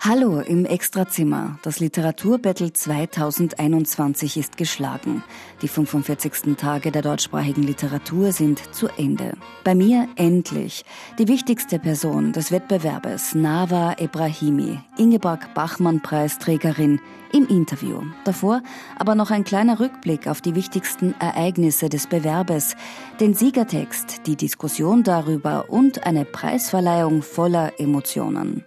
Hallo 0.00 0.40
im 0.40 0.64
Extrazimmer. 0.64 1.58
Das 1.62 1.78
Literaturbattle 1.78 2.72
2021 2.72 4.36
ist 4.36 4.56
geschlagen. 4.56 5.22
Die 5.60 5.68
45. 5.68 6.56
Tage 6.56 6.90
der 6.90 7.02
deutschsprachigen 7.02 7.62
Literatur 7.62 8.32
sind 8.32 8.74
zu 8.74 8.88
Ende. 8.96 9.36
Bei 9.64 9.74
mir 9.74 10.08
endlich 10.16 10.84
die 11.18 11.28
wichtigste 11.28 11.78
Person 11.78 12.32
des 12.32 12.50
Wettbewerbes, 12.50 13.34
Nava 13.34 13.94
Ebrahimi, 13.98 14.80
Ingeborg 14.96 15.52
Bachmann-Preisträgerin, 15.54 17.00
im 17.32 17.46
Interview. 17.48 18.02
Davor 18.24 18.62
aber 18.98 19.14
noch 19.14 19.30
ein 19.30 19.44
kleiner 19.44 19.80
Rückblick 19.80 20.26
auf 20.26 20.40
die 20.40 20.54
wichtigsten 20.54 21.14
Ereignisse 21.18 21.88
des 21.88 22.06
Bewerbes, 22.06 22.76
den 23.20 23.34
Siegertext, 23.34 24.26
die 24.26 24.36
Diskussion 24.36 25.02
darüber 25.02 25.70
und 25.70 26.06
eine 26.06 26.24
Preisverleihung 26.24 27.22
voller 27.22 27.80
Emotionen. 27.80 28.64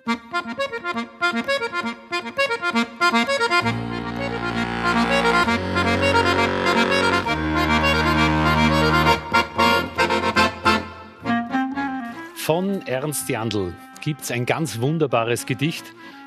Von 12.36 12.86
Ernst 12.86 13.28
Jandl 13.28 13.74
gibt 14.02 14.22
es 14.22 14.32
ein 14.32 14.46
ganz 14.46 14.80
wunderbares 14.80 15.46
Gedicht, 15.46 15.86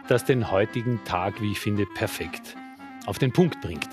das 0.09 0.25
den 0.25 0.51
heutigen 0.51 1.05
Tag, 1.05 1.41
wie 1.41 1.53
ich 1.53 1.61
finde, 1.61 1.87
perfekt 1.87 2.57
auf 3.09 3.19
den 3.19 3.33
Punkt 3.33 3.61
bringt. 3.61 3.89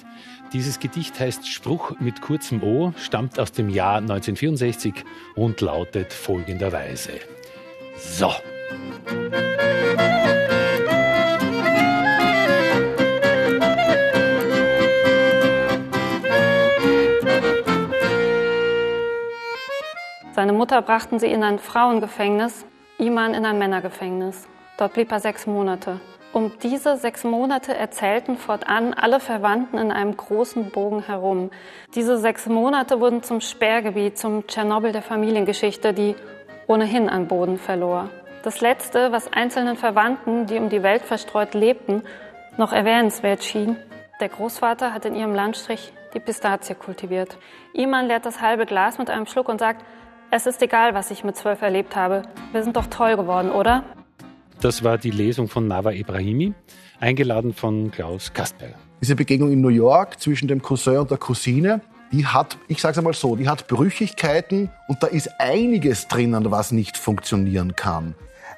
Dieses 0.53 0.79
Gedicht 0.79 1.19
heißt 1.19 1.47
Spruch 1.47 1.93
mit 1.99 2.21
kurzem 2.21 2.61
O, 2.61 2.93
stammt 2.97 3.39
aus 3.39 3.51
dem 3.53 3.69
Jahr 3.69 3.97
1964 3.97 4.93
und 5.35 5.61
lautet 5.61 6.13
folgenderweise. 6.13 7.13
So. 7.97 8.31
Mutter 20.65 20.81
brachten 20.81 21.19
sie 21.19 21.27
in 21.27 21.43
ein 21.43 21.59
Frauengefängnis, 21.59 22.65
Iman 22.97 23.35
in 23.35 23.45
ein 23.45 23.59
Männergefängnis. 23.59 24.47
Dort 24.79 24.93
blieb 24.93 25.11
er 25.11 25.19
sechs 25.19 25.45
Monate. 25.45 25.99
Um 26.33 26.53
diese 26.63 26.97
sechs 26.97 27.23
Monate 27.23 27.77
erzählten 27.77 28.35
fortan 28.35 28.95
alle 28.95 29.19
Verwandten 29.19 29.77
in 29.77 29.91
einem 29.91 30.17
großen 30.17 30.71
Bogen 30.71 31.03
herum. 31.03 31.51
Diese 31.93 32.17
sechs 32.17 32.47
Monate 32.47 32.99
wurden 32.99 33.21
zum 33.21 33.41
Sperrgebiet, 33.41 34.17
zum 34.17 34.47
Tschernobyl 34.47 34.91
der 34.91 35.03
Familiengeschichte, 35.03 35.93
die 35.93 36.15
ohnehin 36.65 37.09
an 37.09 37.27
Boden 37.27 37.59
verlor. 37.59 38.09
Das 38.41 38.59
Letzte, 38.59 39.11
was 39.11 39.31
einzelnen 39.31 39.77
Verwandten, 39.77 40.47
die 40.47 40.57
um 40.57 40.69
die 40.69 40.81
Welt 40.81 41.03
verstreut 41.03 41.53
lebten, 41.53 42.01
noch 42.57 42.73
erwähnenswert 42.73 43.43
schien, 43.43 43.77
der 44.19 44.29
Großvater 44.29 44.95
hat 44.95 45.05
in 45.05 45.13
ihrem 45.13 45.35
Landstrich 45.35 45.93
die 46.15 46.19
Pistazie 46.19 46.73
kultiviert. 46.73 47.37
Iman 47.73 48.07
leert 48.07 48.25
das 48.25 48.41
halbe 48.41 48.65
Glas 48.65 48.97
mit 48.97 49.11
einem 49.11 49.27
Schluck 49.27 49.47
und 49.47 49.59
sagt, 49.59 49.85
es 50.35 50.45
ist 50.45 50.61
egal, 50.61 50.93
was 50.93 51.11
ich 51.11 51.23
mit 51.23 51.37
zwölf 51.37 51.61
erlebt 51.61 51.95
habe. 51.95 52.23
Wir 52.51 52.61
sind 52.61 52.75
doch 52.75 52.87
toll 52.87 53.15
geworden, 53.15 53.51
oder? 53.51 53.85
Das 54.59 54.83
war 54.83 54.97
die 54.97 55.11
Lesung 55.11 55.47
von 55.47 55.65
Nava 55.65 55.93
Ibrahimi, 55.93 56.53
eingeladen 56.99 57.53
von 57.53 57.89
Klaus 57.89 58.33
Kastberger. 58.33 58.75
Diese 59.01 59.15
Begegnung 59.15 59.53
in 59.53 59.61
New 59.61 59.69
York 59.69 60.19
zwischen 60.19 60.49
dem 60.49 60.61
Cousin 60.61 60.97
und 60.97 61.09
der 61.09 61.19
Cousine, 61.19 61.79
die 62.11 62.25
hat, 62.25 62.57
ich 62.67 62.81
sage 62.81 62.91
es 62.91 62.97
einmal 62.97 63.13
so, 63.13 63.37
die 63.37 63.47
hat 63.47 63.67
Brüchigkeiten 63.67 64.69
und 64.89 65.01
da 65.01 65.07
ist 65.07 65.29
einiges 65.39 66.09
drinnen, 66.09 66.51
was 66.51 66.73
nicht 66.73 66.97
funktionieren 66.97 67.77
kann. 67.77 68.13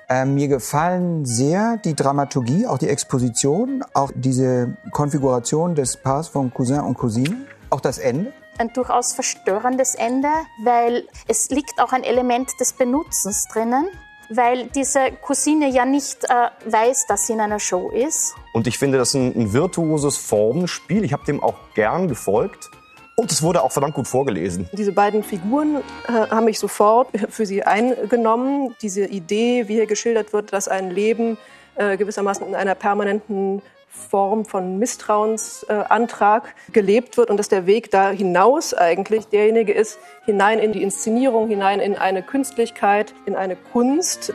Äh, 0.09 0.25
mir 0.25 0.48
gefallen 0.48 1.25
sehr 1.25 1.78
die 1.78 1.95
Dramaturgie, 1.95 2.66
auch 2.66 2.80
die 2.80 2.88
Exposition, 2.88 3.83
auch 3.94 4.11
diese 4.16 4.78
Konfiguration 4.92 5.75
des 5.75 5.95
Paars 5.98 6.28
von 6.28 6.52
Cousin 6.52 6.80
und 6.80 6.98
Cousine, 6.98 7.45
auch 7.70 7.81
das 7.81 8.00
Ende 8.00 8.33
ein 8.59 8.73
durchaus 8.73 9.13
verstörendes 9.13 9.95
Ende, 9.95 10.30
weil 10.64 11.08
es 11.27 11.49
liegt 11.49 11.80
auch 11.80 11.92
ein 11.92 12.04
Element 12.04 12.49
des 12.59 12.73
Benutzens 12.73 13.45
drinnen, 13.52 13.87
weil 14.30 14.67
diese 14.67 15.11
Cousine 15.21 15.70
ja 15.70 15.86
nicht 15.86 16.23
äh, 16.26 16.49
weiß, 16.70 17.05
dass 17.08 17.27
sie 17.27 17.33
in 17.33 17.42
einer 17.42 17.59
Show 17.59 17.89
ist. 17.89 18.36
Und 18.54 18.67
ich 18.67 18.77
finde 18.77 18.98
das 18.98 19.14
ein, 19.14 19.33
ein 19.36 19.54
virtuoses 19.54 20.17
Formenspiel. 20.17 21.04
Ich 21.04 21.14
habe 21.14 21.26
dem 21.26 21.42
auch 21.42 21.55
gern 21.73 22.08
gefolgt. 22.08 22.70
Und 23.15 23.31
es 23.31 23.42
wurde 23.42 23.64
auch 23.64 23.71
verdammt 23.71 23.95
gut 23.95 24.08
vorgelesen. 24.08 24.70
Diese 24.73 24.92
beiden 24.92 25.23
Figuren 25.23 25.77
äh, 26.08 26.11
haben 26.11 26.45
mich 26.45 26.60
sofort 26.60 27.10
für 27.30 27.48
sie 27.48 27.64
eingenommen. 27.64 28.76
Diese 28.81 29.05
Idee, 29.05 29.67
wie 29.67 29.73
hier 29.73 29.87
geschildert 29.87 30.33
wird, 30.33 30.54
dass 30.54 30.67
ein 30.67 30.92
Leben 30.92 31.37
äh, 31.76 31.98
gewissermaßen 31.98 32.45
in 32.45 32.54
einer 32.54 32.76
permanenten 32.76 33.64
Form 33.97 34.45
von 34.45 34.77
Misstrauensantrag 34.80 36.55
gelebt 36.71 37.17
wird 37.17 37.30
und 37.30 37.37
dass 37.37 37.49
der 37.49 37.65
Weg 37.65 37.91
da 37.91 38.11
hinaus 38.11 38.73
eigentlich 38.73 39.27
derjenige 39.27 39.73
ist, 39.73 39.99
hinein 40.25 40.59
in 40.59 40.71
die 40.71 40.83
Inszenierung, 40.83 41.49
hinein 41.49 41.80
in 41.80 41.95
eine 41.95 42.23
Künstlichkeit, 42.23 43.13
in 43.25 43.36
eine 43.36 43.55
Kunst. 43.55 44.33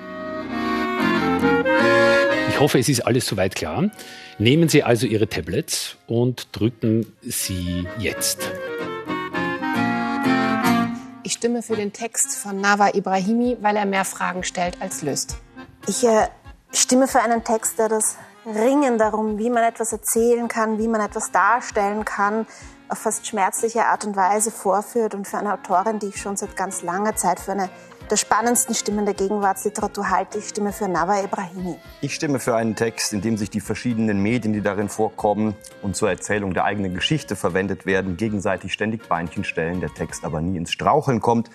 Ich 2.49 2.61
hoffe, 2.61 2.79
es 2.79 2.89
ist 2.89 3.01
alles 3.07 3.27
soweit 3.27 3.55
klar. 3.55 3.91
Nehmen 4.39 4.69
Sie 4.69 4.83
also 4.83 5.07
Ihre 5.07 5.29
Tablets 5.29 5.97
und 6.07 6.49
drücken 6.53 7.13
Sie 7.23 7.87
jetzt. 7.99 8.51
Ich 11.25 11.33
stimme 11.35 11.63
für 11.63 11.77
den 11.77 11.93
Text 11.93 12.37
von 12.37 12.61
Nava 12.61 12.91
Ibrahimi, 12.95 13.57
weil 13.61 13.77
er 13.77 13.87
mehr 13.87 14.05
Fragen 14.05 14.45
stellt 14.45 14.83
als 14.83 15.03
löst. 15.03 15.37
Ich 15.87 16.05
äh, 16.05 16.29
stimme 16.73 17.09
für 17.09 17.21
einen 17.21 17.45
Text, 17.45 17.79
der 17.79 17.89
das 17.89 18.17
Ringen 18.45 18.99
darum, 18.99 19.39
wie 19.39 19.51
man 19.51 19.63
etwas 19.63 19.93
erzählen 19.93 20.49
kann, 20.49 20.79
wie 20.79 20.89
man 20.89 21.01
etwas 21.01 21.31
darstellen 21.31 22.05
kann, 22.05 22.47
auf 22.89 22.99
fast 22.99 23.27
schmerzliche 23.27 23.87
Art 23.87 24.05
und 24.05 24.17
Weise 24.17 24.51
vorführt 24.51 25.15
und 25.15 25.27
für 25.27 25.39
eine 25.39 25.55
Autorin, 25.55 25.99
die 25.99 26.07
ich 26.09 26.21
schon 26.21 26.37
seit 26.37 26.57
ganz 26.57 26.83
langer 26.83 27.15
Zeit 27.15 27.41
für 27.41 27.53
eine 27.53 27.71
der 28.11 28.17
spannendsten 28.17 28.75
Stimmen 28.75 29.07
der 29.07 29.15
Gegenwartsliteratur 29.15 30.11
halte. 30.11 30.39
Ich 30.39 30.49
stimme 30.49 30.73
für 30.73 30.87
Nava 30.87 31.23
Ibrahimi. 31.23 31.77
Ich 32.03 32.15
stimme 32.15 32.41
für 32.41 32.55
einen 32.55 32.77
Text, 32.77 33.15
in 33.15 33.23
dem 33.23 33.39
sich 33.39 33.49
die 33.49 33.61
verschiedenen 33.61 34.21
Medien, 34.21 34.53
die 34.53 34.61
darin 34.61 34.91
vorkommen 34.91 35.55
und 35.81 35.97
zur 35.97 36.11
Erzählung 36.11 36.53
der 36.53 36.65
eigenen 36.65 36.95
Geschichte 36.95 37.37
verwendet 37.37 37.87
werden, 37.87 38.19
gegenseitig 38.19 38.75
ständig 38.75 39.09
Beinchen 39.09 39.45
stellen, 39.45 39.81
der 39.81 39.95
Text 39.95 40.25
aber 40.25 40.43
nie 40.43 40.59
ins 40.59 40.73
Straucheln 40.73 41.21
kommt. 41.21 41.49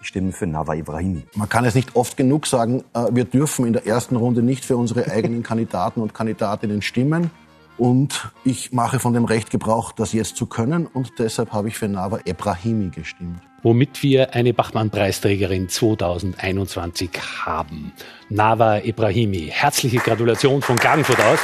Ich 0.00 0.08
stimme 0.08 0.32
für 0.32 0.46
Nava 0.46 0.74
Ibrahimi. 0.74 1.24
Man 1.34 1.48
kann 1.48 1.64
es 1.64 1.74
nicht 1.74 1.96
oft 1.96 2.16
genug 2.16 2.46
sagen, 2.46 2.84
äh, 2.94 3.06
wir 3.10 3.24
dürfen 3.24 3.66
in 3.66 3.72
der 3.72 3.86
ersten 3.86 4.14
Runde 4.16 4.42
nicht 4.42 4.64
für 4.64 4.76
unsere 4.76 5.10
eigenen 5.10 5.42
Kandidaten 5.42 6.00
und 6.00 6.14
Kandidatinnen 6.14 6.82
stimmen. 6.82 7.30
Und 7.78 8.32
ich 8.44 8.72
mache 8.72 8.98
von 8.98 9.12
dem 9.12 9.24
Recht 9.24 9.50
Gebrauch, 9.50 9.92
das 9.92 10.12
jetzt 10.12 10.36
zu 10.36 10.46
können. 10.46 10.86
Und 10.86 11.12
deshalb 11.18 11.52
habe 11.52 11.68
ich 11.68 11.78
für 11.78 11.88
Nava 11.88 12.20
Ibrahimi 12.24 12.90
gestimmt. 12.90 13.40
Womit 13.62 14.02
wir 14.02 14.34
eine 14.34 14.52
Bachmann-Preisträgerin 14.52 15.68
2021 15.68 17.10
haben. 17.44 17.92
Nava 18.28 18.78
Ibrahimi. 18.78 19.48
Herzliche 19.52 19.98
Gratulation 19.98 20.62
von 20.62 20.76
Klagenfurt 20.76 21.20
aus. 21.20 21.38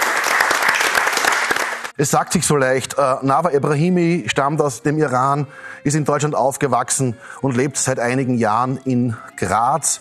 Es 1.97 2.11
sagt 2.11 2.33
sich 2.33 2.45
so 2.45 2.57
leicht, 2.57 2.99
äh, 2.99 3.15
Nava 3.23 3.53
Ibrahimi 3.53 4.25
stammt 4.27 4.61
aus 4.61 4.83
dem 4.83 4.99
Iran, 4.99 5.47
ist 5.85 5.95
in 5.95 6.05
Deutschland 6.05 6.35
aufgewachsen 6.35 7.17
und 7.41 7.57
lebt 7.57 7.77
seit 7.77 8.01
einigen 8.01 8.37
Jahren 8.37 8.79
in 8.79 9.17
Graz. 9.37 10.01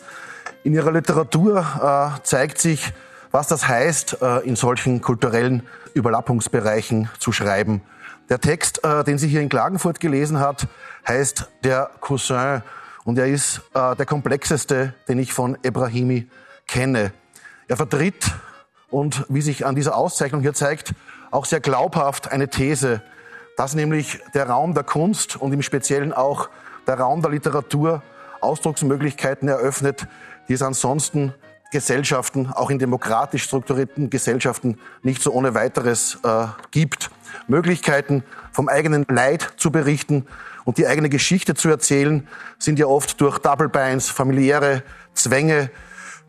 In 0.63 0.73
ihrer 0.73 0.91
Literatur 0.91 1.59
äh, 1.59 2.23
zeigt 2.23 2.57
sich, 2.57 2.93
was 3.29 3.47
das 3.47 3.67
heißt, 3.67 4.23
äh, 4.23 4.39
in 4.39 4.55
solchen 4.55 5.01
kulturellen 5.01 5.67
Überlappungsbereichen 5.93 7.11
zu 7.19 7.31
schreiben. 7.31 7.83
Der 8.29 8.39
Text, 8.39 8.81
den 9.05 9.17
sie 9.19 9.27
hier 9.27 9.41
in 9.41 9.49
Klagenfurt 9.49 9.99
gelesen 9.99 10.39
hat, 10.39 10.67
heißt 11.07 11.49
Der 11.65 11.91
Cousin 11.99 12.63
und 13.03 13.19
er 13.19 13.27
ist 13.27 13.61
der 13.75 14.05
komplexeste, 14.05 14.95
den 15.09 15.19
ich 15.19 15.33
von 15.33 15.57
Ibrahimi 15.61 16.29
kenne. 16.65 17.11
Er 17.67 17.75
vertritt 17.75 18.31
und 18.93 19.25
wie 19.27 19.41
sich 19.41 19.65
an 19.65 19.73
dieser 19.73 19.97
Auszeichnung 19.97 20.41
hier 20.41 20.53
zeigt, 20.53 20.93
auch 21.31 21.45
sehr 21.45 21.59
glaubhaft 21.59 22.31
eine 22.31 22.47
These, 22.47 23.01
dass 23.57 23.73
nämlich 23.73 24.19
der 24.35 24.47
Raum 24.47 24.75
der 24.75 24.83
Kunst 24.83 25.35
und 25.35 25.51
im 25.51 25.63
Speziellen 25.63 26.13
auch 26.13 26.49
der 26.85 26.99
Raum 26.99 27.23
der 27.23 27.31
Literatur 27.31 28.03
Ausdrucksmöglichkeiten 28.39 29.47
eröffnet, 29.47 30.05
die 30.47 30.53
es 30.53 30.61
ansonsten 30.61 31.33
Gesellschaften, 31.71 32.51
auch 32.53 32.69
in 32.69 32.77
demokratisch 32.77 33.43
strukturierten 33.43 34.11
Gesellschaften, 34.11 34.77
nicht 35.01 35.23
so 35.23 35.31
ohne 35.31 35.55
weiteres 35.55 36.19
äh, 36.23 36.45
gibt. 36.69 37.09
Möglichkeiten, 37.47 38.23
vom 38.51 38.69
eigenen 38.69 39.07
Leid 39.09 39.53
zu 39.57 39.71
berichten 39.71 40.27
und 40.65 40.77
die 40.77 40.85
eigene 40.85 41.09
Geschichte 41.09 41.55
zu 41.55 41.67
erzählen, 41.67 42.27
sind 42.59 42.77
ja 42.77 42.85
oft 42.85 43.19
durch 43.19 43.39
Double 43.39 43.69
Binds, 43.69 44.09
familiäre 44.09 44.83
Zwänge, 45.15 45.71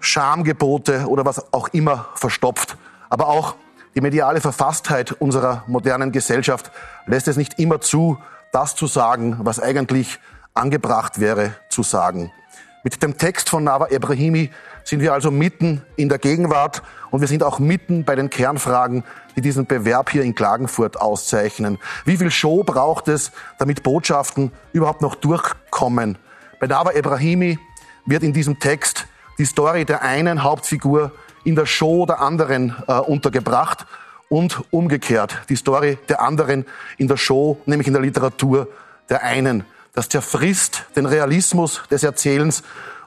Schamgebote 0.05 1.07
oder 1.09 1.25
was 1.25 1.53
auch 1.53 1.69
immer 1.69 2.07
verstopft. 2.15 2.77
Aber 3.09 3.29
auch 3.29 3.57
die 3.95 4.01
mediale 4.01 4.41
Verfasstheit 4.41 5.13
unserer 5.13 5.65
modernen 5.67 6.13
Gesellschaft 6.13 6.71
lässt 7.07 7.29
es 7.29 7.37
nicht 7.37 7.59
immer 7.59 7.81
zu, 7.81 8.19
das 8.53 8.75
zu 8.75 8.87
sagen, 8.87 9.39
was 9.43 9.61
eigentlich 9.61 10.19
angebracht 10.53 11.21
wäre 11.21 11.55
zu 11.69 11.83
sagen. 11.83 12.33
Mit 12.83 13.03
dem 13.03 13.17
Text 13.17 13.49
von 13.49 13.65
Nava 13.65 13.87
Ebrahimi 13.89 14.51
sind 14.85 15.01
wir 15.01 15.15
also 15.15 15.31
mitten 15.31 15.83
in 15.97 16.09
der 16.09 16.19
Gegenwart 16.19 16.83
und 17.11 17.21
wir 17.21 17.29
sind 17.29 17.43
auch 17.43 17.59
mitten 17.59 18.05
bei 18.05 18.15
den 18.15 18.29
Kernfragen, 18.29 19.05
die 19.37 19.41
diesen 19.41 19.67
Bewerb 19.67 20.11
hier 20.11 20.23
in 20.23 20.35
Klagenfurt 20.35 21.01
auszeichnen. 21.01 21.79
Wie 22.05 22.19
viel 22.19 22.31
Show 22.31 22.63
braucht 22.63 23.09
es, 23.09 23.33
damit 23.59 23.83
Botschaften 23.83 24.53
überhaupt 24.73 25.01
noch 25.01 25.15
durchkommen? 25.15 26.19
Bei 26.61 26.67
Nava 26.67 26.93
Ebrahimi 26.93 27.59
wird 28.07 28.23
in 28.23 28.35
diesem 28.35 28.59
Text 28.59 29.07
die 29.39 29.45
Story 29.45 29.85
der 29.85 30.03
einen 30.03 30.43
Hauptfigur 30.43 31.13
in 31.45 31.57
der 31.57 31.67
Show 31.67 32.07
der 32.07 32.21
anderen 32.21 32.75
äh, 32.87 32.95
untergebracht 32.95 33.87
und 34.29 34.65
umgekehrt 34.71 35.43
die 35.49 35.57
Story 35.57 35.99
der 36.09 36.21
anderen 36.23 36.67
in 36.97 37.09
der 37.09 37.17
Show, 37.17 37.61
nämlich 37.67 37.87
in 37.87 37.95
der 37.95 38.03
Literatur 38.03 38.69
der 39.09 39.23
einen. 39.23 39.65
Das 39.93 40.09
zerfrisst 40.09 40.85
den 40.97 41.07
Realismus 41.07 41.83
des 41.91 42.03
Erzählens 42.03 42.63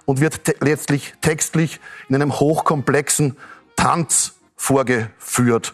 und 0.05 0.21
wird 0.21 0.45
te 0.45 0.55
letztlich 0.61 1.13
textlich 1.21 1.79
in 2.07 2.15
einem 2.15 2.39
hochkomplexen 2.39 3.35
Tanz 3.75 4.35
vorgeführt. 4.55 5.73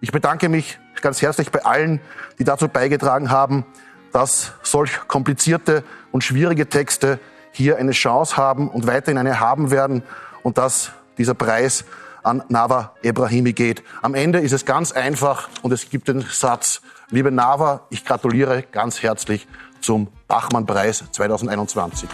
Ich 0.00 0.12
bedanke 0.12 0.48
mich 0.48 0.78
ganz 1.00 1.20
herzlich 1.20 1.50
bei 1.50 1.64
allen, 1.64 2.00
die 2.38 2.44
dazu 2.44 2.68
beigetragen 2.68 3.30
haben, 3.30 3.64
dass 4.12 4.52
solch 4.62 5.08
komplizierte 5.08 5.82
und 6.12 6.22
schwierige 6.22 6.68
Texte 6.68 7.18
hier 7.52 7.76
eine 7.76 7.92
Chance 7.92 8.36
haben 8.36 8.68
und 8.68 8.86
weiterhin 8.86 9.18
eine 9.18 9.40
haben 9.40 9.70
werden 9.70 10.02
und 10.42 10.58
dass 10.58 10.92
dieser 11.18 11.34
Preis 11.34 11.84
an 12.22 12.42
Nava 12.48 12.94
Ebrahimi 13.02 13.52
geht. 13.52 13.82
Am 14.00 14.14
Ende 14.14 14.40
ist 14.40 14.52
es 14.52 14.64
ganz 14.64 14.92
einfach 14.92 15.48
und 15.62 15.72
es 15.72 15.90
gibt 15.90 16.08
den 16.08 16.20
Satz, 16.22 16.80
liebe 17.10 17.30
Nava, 17.30 17.86
ich 17.90 18.04
gratuliere 18.04 18.62
ganz 18.62 19.02
herzlich 19.02 19.46
zum 19.80 20.08
Bachmann-Preis 20.28 21.04
2021. 21.10 22.08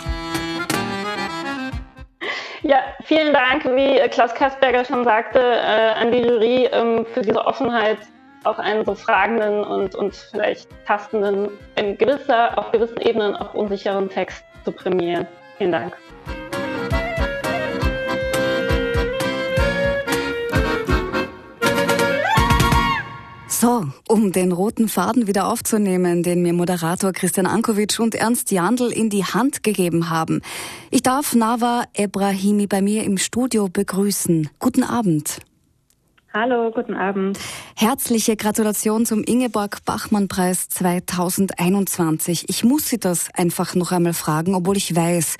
Ja, 2.63 2.79
vielen 3.05 3.33
Dank, 3.33 3.65
wie 3.65 4.09
Klaus 4.09 4.35
Kastberger 4.35 4.85
schon 4.85 5.05
sagte, 5.05 5.39
äh, 5.39 5.93
an 5.93 6.11
die 6.11 6.19
Jury 6.19 6.69
ähm, 6.73 7.07
für 7.15 7.23
diese 7.23 7.45
Offenheit, 7.45 7.99
auch 8.49 8.59
einen 8.59 8.85
so 8.85 8.95
fragenden 8.95 9.63
und, 9.63 9.95
und 9.95 10.17
vielleicht 10.17 10.69
tastenden, 10.87 11.51
in 11.77 11.99
gewisser, 11.99 12.59
auf 12.59 12.73
gewissen 12.73 12.99
Ebenen 12.99 13.37
auch 13.37 13.55
unsicheren 13.55 14.09
Text 14.09 14.43
zu 14.65 14.73
prämieren. 14.73 15.27
Vielen 15.59 15.73
Dank. 15.73 15.97
So, 23.61 23.89
um 24.09 24.31
den 24.31 24.53
roten 24.53 24.89
Faden 24.89 25.27
wieder 25.27 25.49
aufzunehmen, 25.49 26.23
den 26.23 26.43
mir 26.43 26.53
Moderator 26.53 27.13
Christian 27.13 27.47
Ankovic 27.47 27.99
und 27.99 28.15
Ernst 28.15 28.53
Jandl 28.53 28.93
in 28.93 29.11
die 29.11 29.25
Hand 29.25 29.65
gegeben 29.65 30.11
haben. 30.11 30.43
Ich 30.93 31.03
darf 31.03 31.35
Nava 31.35 31.83
Ebrahimi 31.93 32.69
bei 32.69 32.81
mir 32.83 33.03
im 33.03 33.19
Studio 33.19 33.69
begrüßen. 33.69 34.49
Guten 34.61 34.85
Abend. 34.85 35.41
Hallo, 36.41 36.71
guten 36.71 36.95
Abend. 36.95 37.37
Herzliche 37.77 38.37
Gratulation 38.37 39.05
zum 39.05 39.25
Ingeborg 39.25 39.85
Bachmann-Preis 39.85 40.69
2021. 40.69 42.49
Ich 42.49 42.63
muss 42.63 42.89
Sie 42.89 43.01
das 43.01 43.29
einfach 43.37 43.75
noch 43.75 43.91
einmal 43.91 44.13
fragen, 44.13 44.55
obwohl 44.55 44.77
ich 44.77 44.95
weiß, 44.95 45.37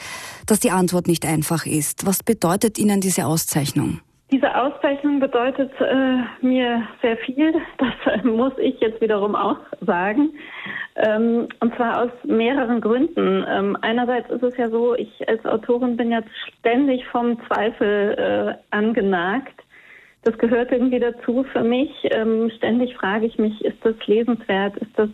dass 0.49 0.59
die 0.59 0.73
Antwort 0.73 1.07
nicht 1.07 1.25
einfach 1.25 1.67
ist. 1.67 2.05
Was 2.05 2.25
bedeutet 2.25 2.81
Ihnen 2.81 3.01
diese 3.01 3.27
Auszeichnung? 3.27 4.01
Diese 4.33 4.53
Auszeichnung 4.53 5.21
bedeutet 5.21 5.71
äh, 5.79 6.45
mir 6.45 6.83
sehr 7.01 7.17
viel. 7.19 7.55
Das 7.79 7.95
äh, 8.13 8.27
muss 8.27 8.55
ich 8.59 8.81
jetzt 8.81 9.01
wiederum 9.01 9.37
auch 9.37 9.61
sagen. 9.81 10.31
Ähm, 10.97 11.47
und 11.61 11.77
zwar 11.77 12.03
aus 12.03 12.11
mehreren 12.25 12.81
Gründen. 12.81 13.47
Ähm, 13.49 13.79
einerseits 13.83 14.29
ist 14.31 14.43
es 14.43 14.57
ja 14.57 14.69
so, 14.69 14.97
ich 14.97 15.29
als 15.29 15.45
Autorin 15.45 15.97
bin 15.97 16.11
ja 16.11 16.23
ständig 16.59 17.07
vom 17.13 17.39
Zweifel 17.47 18.59
äh, 18.59 18.77
angenagt. 18.77 19.63
Das 20.23 20.37
gehört 20.39 20.73
irgendwie 20.73 20.99
dazu 20.99 21.45
für 21.53 21.63
mich. 21.63 21.91
Ähm, 22.11 22.51
ständig 22.57 22.95
frage 22.97 23.27
ich 23.27 23.39
mich, 23.39 23.65
ist 23.65 23.79
das 23.85 23.95
lesenswert? 24.07 24.77
Ist 24.79 24.99
das 24.99 25.09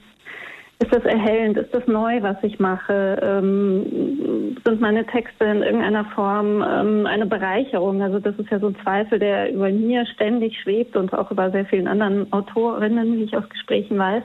ist 0.81 0.93
das 0.93 1.05
erhellend? 1.05 1.57
Ist 1.57 1.73
das 1.73 1.87
neu, 1.87 2.21
was 2.23 2.37
ich 2.43 2.59
mache? 2.59 3.19
Ähm, 3.23 4.57
sind 4.65 4.81
meine 4.81 5.07
Texte 5.07 5.45
in 5.45 5.63
irgendeiner 5.63 6.05
Form 6.07 6.65
ähm, 6.67 7.07
eine 7.07 7.27
Bereicherung? 7.27 8.03
Also 8.03 8.19
das 8.19 8.37
ist 8.39 8.51
ja 8.51 8.59
so 8.59 8.67
ein 8.69 8.77
Zweifel, 8.83 9.19
der 9.21 9.53
über 9.53 9.71
mir 9.71 10.05
ständig 10.07 10.61
schwebt 10.61 10.97
und 10.97 11.13
auch 11.15 11.31
über 11.31 11.51
sehr 11.53 11.65
vielen 11.67 11.87
anderen 11.87 12.31
Autorinnen, 12.33 13.17
wie 13.17 13.23
ich 13.23 13.37
aus 13.37 13.49
Gesprächen 13.49 13.99
weiß. 13.99 14.25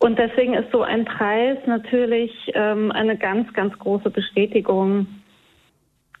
Und 0.00 0.18
deswegen 0.18 0.54
ist 0.54 0.70
so 0.72 0.82
ein 0.82 1.04
Preis 1.04 1.58
natürlich 1.66 2.32
ähm, 2.54 2.90
eine 2.92 3.16
ganz, 3.16 3.52
ganz 3.52 3.78
große 3.78 4.10
Bestätigung 4.10 5.06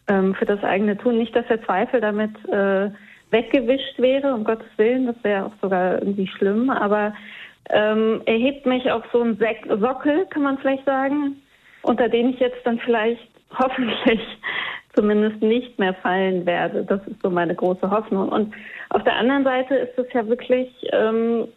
ähm, 0.08 0.34
für 0.34 0.46
das 0.46 0.62
eigene 0.62 0.96
Tun. 0.96 1.18
Nicht, 1.18 1.34
dass 1.34 1.46
der 1.48 1.62
Zweifel 1.64 2.00
damit 2.00 2.32
äh, 2.48 2.90
weggewischt 3.30 3.98
wäre, 3.98 4.34
um 4.34 4.44
Gottes 4.44 4.68
Willen, 4.76 5.06
das 5.06 5.16
wäre 5.22 5.46
auch 5.46 5.52
sogar 5.60 5.94
irgendwie 5.94 6.26
schlimm, 6.26 6.70
aber 6.70 7.14
ähm, 7.70 8.22
erhebt 8.24 8.66
mich 8.66 8.90
auf 8.90 9.04
so 9.12 9.22
einen 9.22 9.36
Sek 9.36 9.66
Sockel, 9.68 10.26
kann 10.26 10.42
man 10.42 10.58
vielleicht 10.58 10.84
sagen, 10.84 11.36
unter 11.82 12.08
den 12.08 12.30
ich 12.30 12.40
jetzt 12.40 12.64
dann 12.64 12.78
vielleicht 12.78 13.28
hoffentlich 13.58 14.20
zumindest 14.94 15.40
nicht 15.42 15.78
mehr 15.78 15.94
fallen 15.94 16.44
werde. 16.44 16.84
Das 16.84 17.00
ist 17.06 17.22
so 17.22 17.30
meine 17.30 17.54
große 17.54 17.90
Hoffnung. 17.90 18.30
Und 18.30 18.54
auf 18.90 19.04
der 19.04 19.16
anderen 19.16 19.44
Seite 19.44 19.74
ist 19.74 19.98
es 19.98 20.12
ja 20.12 20.26
wirklich, 20.26 20.68
ähm, 20.92 21.48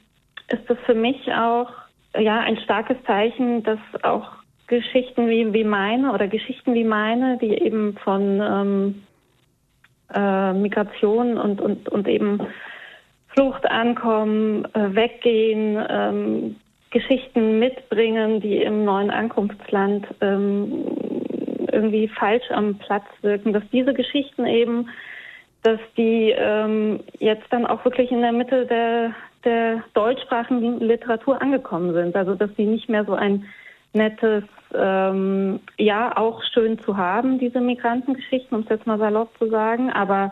ist 0.49 0.69
es 0.69 0.77
für 0.85 0.93
mich 0.93 1.33
auch 1.33 1.69
ja 2.17 2.39
ein 2.41 2.57
starkes 2.57 2.97
Zeichen, 3.05 3.63
dass 3.63 3.79
auch 4.03 4.27
Geschichten 4.67 5.27
wie, 5.27 5.53
wie 5.53 5.63
meine 5.63 6.13
oder 6.13 6.27
Geschichten 6.27 6.73
wie 6.73 6.83
meine, 6.83 7.37
die 7.39 7.57
eben 7.61 7.97
von 8.03 8.41
ähm, 8.41 9.03
äh, 10.13 10.53
Migration 10.53 11.37
und, 11.37 11.61
und, 11.61 11.89
und 11.89 12.07
eben 12.07 12.39
Flucht 13.29 13.69
ankommen, 13.69 14.65
äh, 14.73 14.95
weggehen, 14.95 15.77
ähm, 15.89 16.55
Geschichten 16.91 17.59
mitbringen, 17.59 18.41
die 18.41 18.57
im 18.57 18.83
neuen 18.83 19.09
Ankunftsland 19.09 20.05
ähm, 20.19 20.85
irgendwie 21.71 22.09
falsch 22.09 22.49
am 22.51 22.75
Platz 22.75 23.05
wirken, 23.21 23.53
dass 23.53 23.63
diese 23.71 23.93
Geschichten 23.93 24.45
eben, 24.45 24.89
dass 25.63 25.79
die 25.95 26.35
ähm, 26.37 26.99
jetzt 27.19 27.45
dann 27.49 27.65
auch 27.65 27.85
wirklich 27.85 28.11
in 28.11 28.21
der 28.21 28.33
Mitte 28.33 28.65
der, 28.65 29.13
der 29.45 29.83
deutschsprachigen 29.93 30.79
Literatur 30.79 31.41
angekommen 31.41 31.93
sind. 31.93 32.15
Also 32.15 32.35
dass 32.35 32.49
sie 32.57 32.65
nicht 32.65 32.89
mehr 32.89 33.05
so 33.05 33.13
ein 33.13 33.45
nettes, 33.93 34.43
ähm, 34.75 35.59
ja, 35.77 36.15
auch 36.17 36.43
schön 36.53 36.79
zu 36.79 36.97
haben, 36.97 37.39
diese 37.39 37.59
Migrantengeschichten, 37.59 38.57
um 38.57 38.63
es 38.63 38.69
jetzt 38.69 38.87
mal 38.87 38.97
salopp 38.97 39.37
zu 39.37 39.49
sagen, 39.49 39.91
aber 39.91 40.31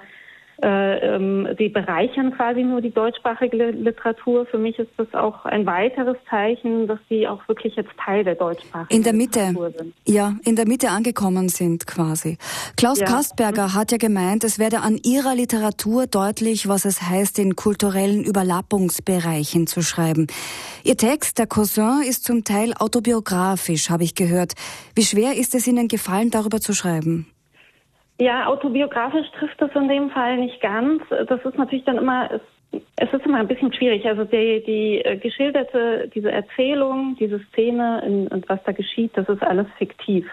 äh, 0.61 1.15
ähm, 1.15 1.47
sie 1.57 1.69
bereichern 1.69 2.35
quasi 2.35 2.63
nur 2.63 2.81
die 2.81 2.91
deutschsprachige 2.91 3.71
Literatur. 3.71 4.45
Für 4.45 4.57
mich 4.57 4.77
ist 4.77 4.91
das 4.97 5.07
auch 5.13 5.45
ein 5.45 5.65
weiteres 5.65 6.17
Zeichen, 6.29 6.87
dass 6.87 6.99
sie 7.07 7.27
auch 7.27 7.47
wirklich 7.47 7.75
jetzt 7.75 7.91
Teil 8.03 8.23
der 8.23 8.35
deutschsprachigen 8.35 8.93
in 8.95 9.03
der 9.03 9.13
Mitte, 9.13 9.39
Literatur 9.39 9.71
sind. 9.77 9.93
Ja, 10.05 10.35
in 10.43 10.55
der 10.55 10.67
Mitte 10.67 10.89
angekommen 10.89 11.49
sind 11.49 11.87
quasi. 11.87 12.37
Klaus 12.75 12.99
Ja. 12.99 13.05
Kastberger 13.05 13.67
Mhm. 13.67 13.73
hat 13.75 13.91
ja 13.91 13.97
gemeint, 13.97 14.43
es 14.43 14.59
werde 14.59 14.81
an 14.81 14.97
ihrer 15.03 15.35
Literatur 15.35 16.07
deutlich, 16.07 16.67
was 16.67 16.85
es 16.85 17.01
heißt, 17.01 17.39
in 17.39 17.55
kulturellen 17.55 18.23
Überlappungsbereichen 18.23 19.67
zu 19.67 19.81
schreiben. 19.81 20.27
Ihr 20.83 20.97
Text, 20.97 21.39
der 21.39 21.47
Cousin, 21.47 22.01
ist 22.07 22.25
zum 22.25 22.43
Teil 22.43 22.73
autobiografisch, 22.73 23.89
habe 23.89 24.03
ich 24.03 24.15
gehört. 24.15 24.53
Wie 24.95 25.03
schwer 25.03 25.35
ist 25.37 25.55
es 25.55 25.67
Ihnen 25.67 25.87
gefallen, 25.87 26.31
darüber 26.31 26.59
zu 26.59 26.73
schreiben? 26.73 27.27
Ja, 28.19 28.47
autobiografisch 28.47 29.27
trifft 29.31 29.61
das 29.61 29.71
in 29.75 29.87
dem 29.87 30.09
Fall 30.09 30.37
nicht 30.37 30.59
ganz. 30.59 31.01
Das 31.09 31.43
ist 31.45 31.57
natürlich 31.57 31.85
dann 31.85 31.97
immer, 31.97 32.29
es, 32.97 33.13
ist 33.13 33.25
immer 33.25 33.37
ein 33.39 33.47
bisschen 33.47 33.71
schwierig. 33.71 34.05
Also 34.05 34.25
die, 34.25 34.61
die 34.65 35.01
äh, 35.05 35.17
geschilderte, 35.17 36.09
diese 36.13 36.31
Erzählung, 36.31 37.15
diese 37.17 37.39
Szene 37.45 38.27
und 38.29 38.49
was 38.49 38.61
da 38.65 38.73
geschieht, 38.73 39.11
das 39.15 39.29
ist 39.29 39.41
alles 39.41 39.67
fiktiv. 39.77 40.25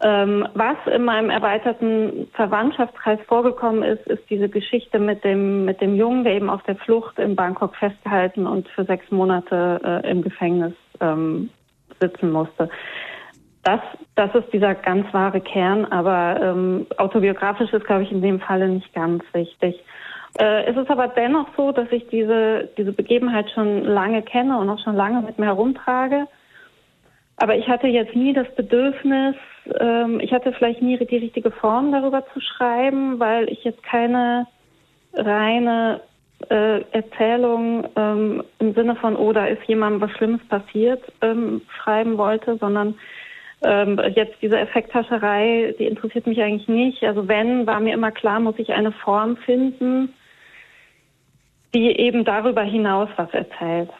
Ähm, 0.00 0.46
was 0.54 0.76
in 0.92 1.04
meinem 1.04 1.30
erweiterten 1.30 2.28
Verwandtschaftskreis 2.32 3.18
vorgekommen 3.26 3.82
ist, 3.84 4.06
ist 4.06 4.22
diese 4.28 4.48
Geschichte 4.48 4.98
mit 4.98 5.24
dem, 5.24 5.64
mit 5.64 5.80
dem 5.80 5.96
Jungen, 5.96 6.24
der 6.24 6.34
eben 6.34 6.50
auf 6.50 6.62
der 6.64 6.76
Flucht 6.76 7.18
in 7.18 7.36
Bangkok 7.36 7.74
festgehalten 7.76 8.46
und 8.46 8.68
für 8.68 8.84
sechs 8.84 9.10
Monate 9.10 9.80
äh, 10.04 10.10
im 10.10 10.22
Gefängnis 10.22 10.74
ähm, 11.00 11.50
sitzen 12.00 12.30
musste. 12.30 12.70
Das, 13.68 13.80
das 14.14 14.34
ist 14.34 14.50
dieser 14.50 14.74
ganz 14.74 15.12
wahre 15.12 15.42
Kern, 15.42 15.84
aber 15.84 16.40
ähm, 16.40 16.86
autobiografisch 16.96 17.70
ist, 17.70 17.84
glaube 17.84 18.04
ich, 18.04 18.10
in 18.10 18.22
dem 18.22 18.40
Falle 18.40 18.66
nicht 18.66 18.94
ganz 18.94 19.22
wichtig. 19.34 19.78
Äh, 20.38 20.64
es 20.64 20.76
ist 20.78 20.90
aber 20.90 21.08
dennoch 21.08 21.48
so, 21.54 21.70
dass 21.70 21.92
ich 21.92 22.06
diese, 22.08 22.70
diese 22.78 22.92
Begebenheit 22.92 23.50
schon 23.50 23.84
lange 23.84 24.22
kenne 24.22 24.56
und 24.56 24.70
auch 24.70 24.82
schon 24.82 24.96
lange 24.96 25.20
mit 25.20 25.38
mir 25.38 25.46
herumtrage. 25.46 26.26
Aber 27.36 27.56
ich 27.56 27.68
hatte 27.68 27.88
jetzt 27.88 28.16
nie 28.16 28.32
das 28.32 28.46
Bedürfnis, 28.54 29.36
ähm, 29.78 30.18
ich 30.20 30.32
hatte 30.32 30.54
vielleicht 30.54 30.80
nie 30.80 30.96
die 30.96 31.18
richtige 31.18 31.50
Form 31.50 31.92
darüber 31.92 32.24
zu 32.32 32.40
schreiben, 32.40 33.20
weil 33.20 33.50
ich 33.50 33.64
jetzt 33.64 33.82
keine 33.82 34.46
reine 35.12 36.00
äh, 36.48 36.80
Erzählung 36.92 37.86
ähm, 37.96 38.44
im 38.60 38.72
Sinne 38.72 38.96
von, 38.96 39.14
oh, 39.14 39.34
da 39.34 39.44
ist 39.44 39.62
jemandem 39.64 40.00
was 40.00 40.16
Schlimmes 40.16 40.40
passiert, 40.48 41.02
ähm, 41.20 41.60
schreiben 41.82 42.16
wollte, 42.16 42.56
sondern 42.56 42.94
ähm, 43.62 44.00
jetzt 44.14 44.36
diese 44.40 44.58
Effekthascherei, 44.58 45.74
die 45.78 45.86
interessiert 45.86 46.26
mich 46.26 46.40
eigentlich 46.40 46.68
nicht. 46.68 47.02
Also 47.02 47.28
wenn, 47.28 47.66
war 47.66 47.80
mir 47.80 47.94
immer 47.94 48.12
klar, 48.12 48.40
muss 48.40 48.54
ich 48.58 48.72
eine 48.72 48.92
Form 48.92 49.36
finden, 49.36 50.14
die 51.74 51.98
eben 51.98 52.24
darüber 52.24 52.62
hinaus 52.62 53.08
was 53.16 53.30
erzählt. 53.32 53.90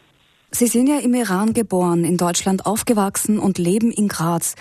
Sie 0.51 0.67
sind 0.67 0.89
ja 0.89 0.99
im 0.99 1.13
Iran 1.13 1.53
geboren, 1.53 2.05
in 2.05 2.17
Deutschland 2.17 2.65
aufgewachsen 2.65 3.39
und 3.39 3.59
leben 3.59 3.91
in 3.91 4.09
Graz. 4.09 4.55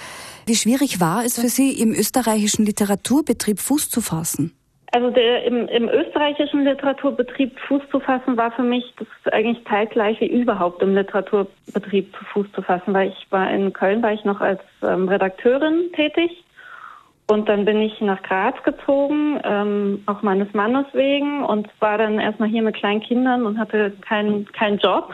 Wie 0.45 0.55
schwierig 0.55 0.99
war 0.99 1.23
es 1.23 1.39
für 1.39 1.47
Sie, 1.47 1.79
im 1.79 1.91
österreichischen 1.91 2.65
Literaturbetrieb 2.65 3.59
Fuß 3.59 3.89
zu 3.89 4.01
fassen? 4.01 4.53
Also 4.91 5.09
der, 5.09 5.43
im, 5.43 5.67
im 5.67 5.89
österreichischen 5.89 6.63
Literaturbetrieb 6.63 7.59
Fuß 7.67 7.81
zu 7.91 7.99
fassen 7.99 8.37
war 8.37 8.51
für 8.51 8.63
mich 8.63 8.85
das 8.97 9.33
eigentlich 9.33 9.59
wie 10.21 10.27
überhaupt 10.27 10.81
im 10.81 10.95
Literaturbetrieb 10.95 12.15
Fuß 12.33 12.51
zu 12.53 12.61
fassen, 12.61 12.93
weil 12.93 13.09
ich 13.09 13.27
war 13.29 13.51
in 13.51 13.73
Köln, 13.73 14.01
war 14.01 14.13
ich 14.13 14.23
noch 14.23 14.39
als 14.39 14.61
ähm, 14.81 15.09
Redakteurin 15.09 15.91
tätig. 15.93 16.43
Und 17.29 17.49
dann 17.49 17.65
bin 17.65 17.81
ich 17.81 17.99
nach 17.99 18.23
Graz 18.23 18.55
gezogen, 18.63 19.41
ähm, 19.43 20.03
auch 20.05 20.21
meines 20.21 20.53
Mannes 20.53 20.85
wegen 20.93 21.43
und 21.43 21.67
war 21.81 21.97
dann 21.97 22.19
erstmal 22.19 22.47
hier 22.47 22.61
mit 22.61 22.75
kleinen 22.75 23.01
Kindern 23.01 23.45
und 23.45 23.59
hatte 23.59 23.91
keinen 24.07 24.49
keinen 24.53 24.77
Job 24.77 25.13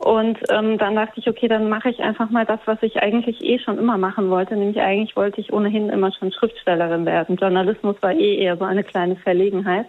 und 0.00 0.38
ähm, 0.48 0.78
dann 0.78 0.94
dachte 0.94 1.20
ich, 1.20 1.28
okay, 1.28 1.46
dann 1.46 1.68
mache 1.68 1.90
ich 1.90 2.00
einfach 2.00 2.30
mal 2.30 2.46
das, 2.46 2.60
was 2.64 2.82
ich 2.82 3.02
eigentlich 3.02 3.44
eh 3.44 3.58
schon 3.58 3.76
immer 3.76 3.98
machen 3.98 4.30
wollte. 4.30 4.56
Nämlich 4.56 4.80
eigentlich 4.80 5.14
wollte 5.14 5.42
ich 5.42 5.52
ohnehin 5.52 5.90
immer 5.90 6.10
schon 6.10 6.32
Schriftstellerin 6.32 7.04
werden. 7.04 7.36
Journalismus 7.36 7.96
war 8.00 8.14
eh 8.14 8.38
eher 8.38 8.56
so 8.56 8.64
eine 8.64 8.82
kleine 8.82 9.16
Verlegenheit. 9.16 9.88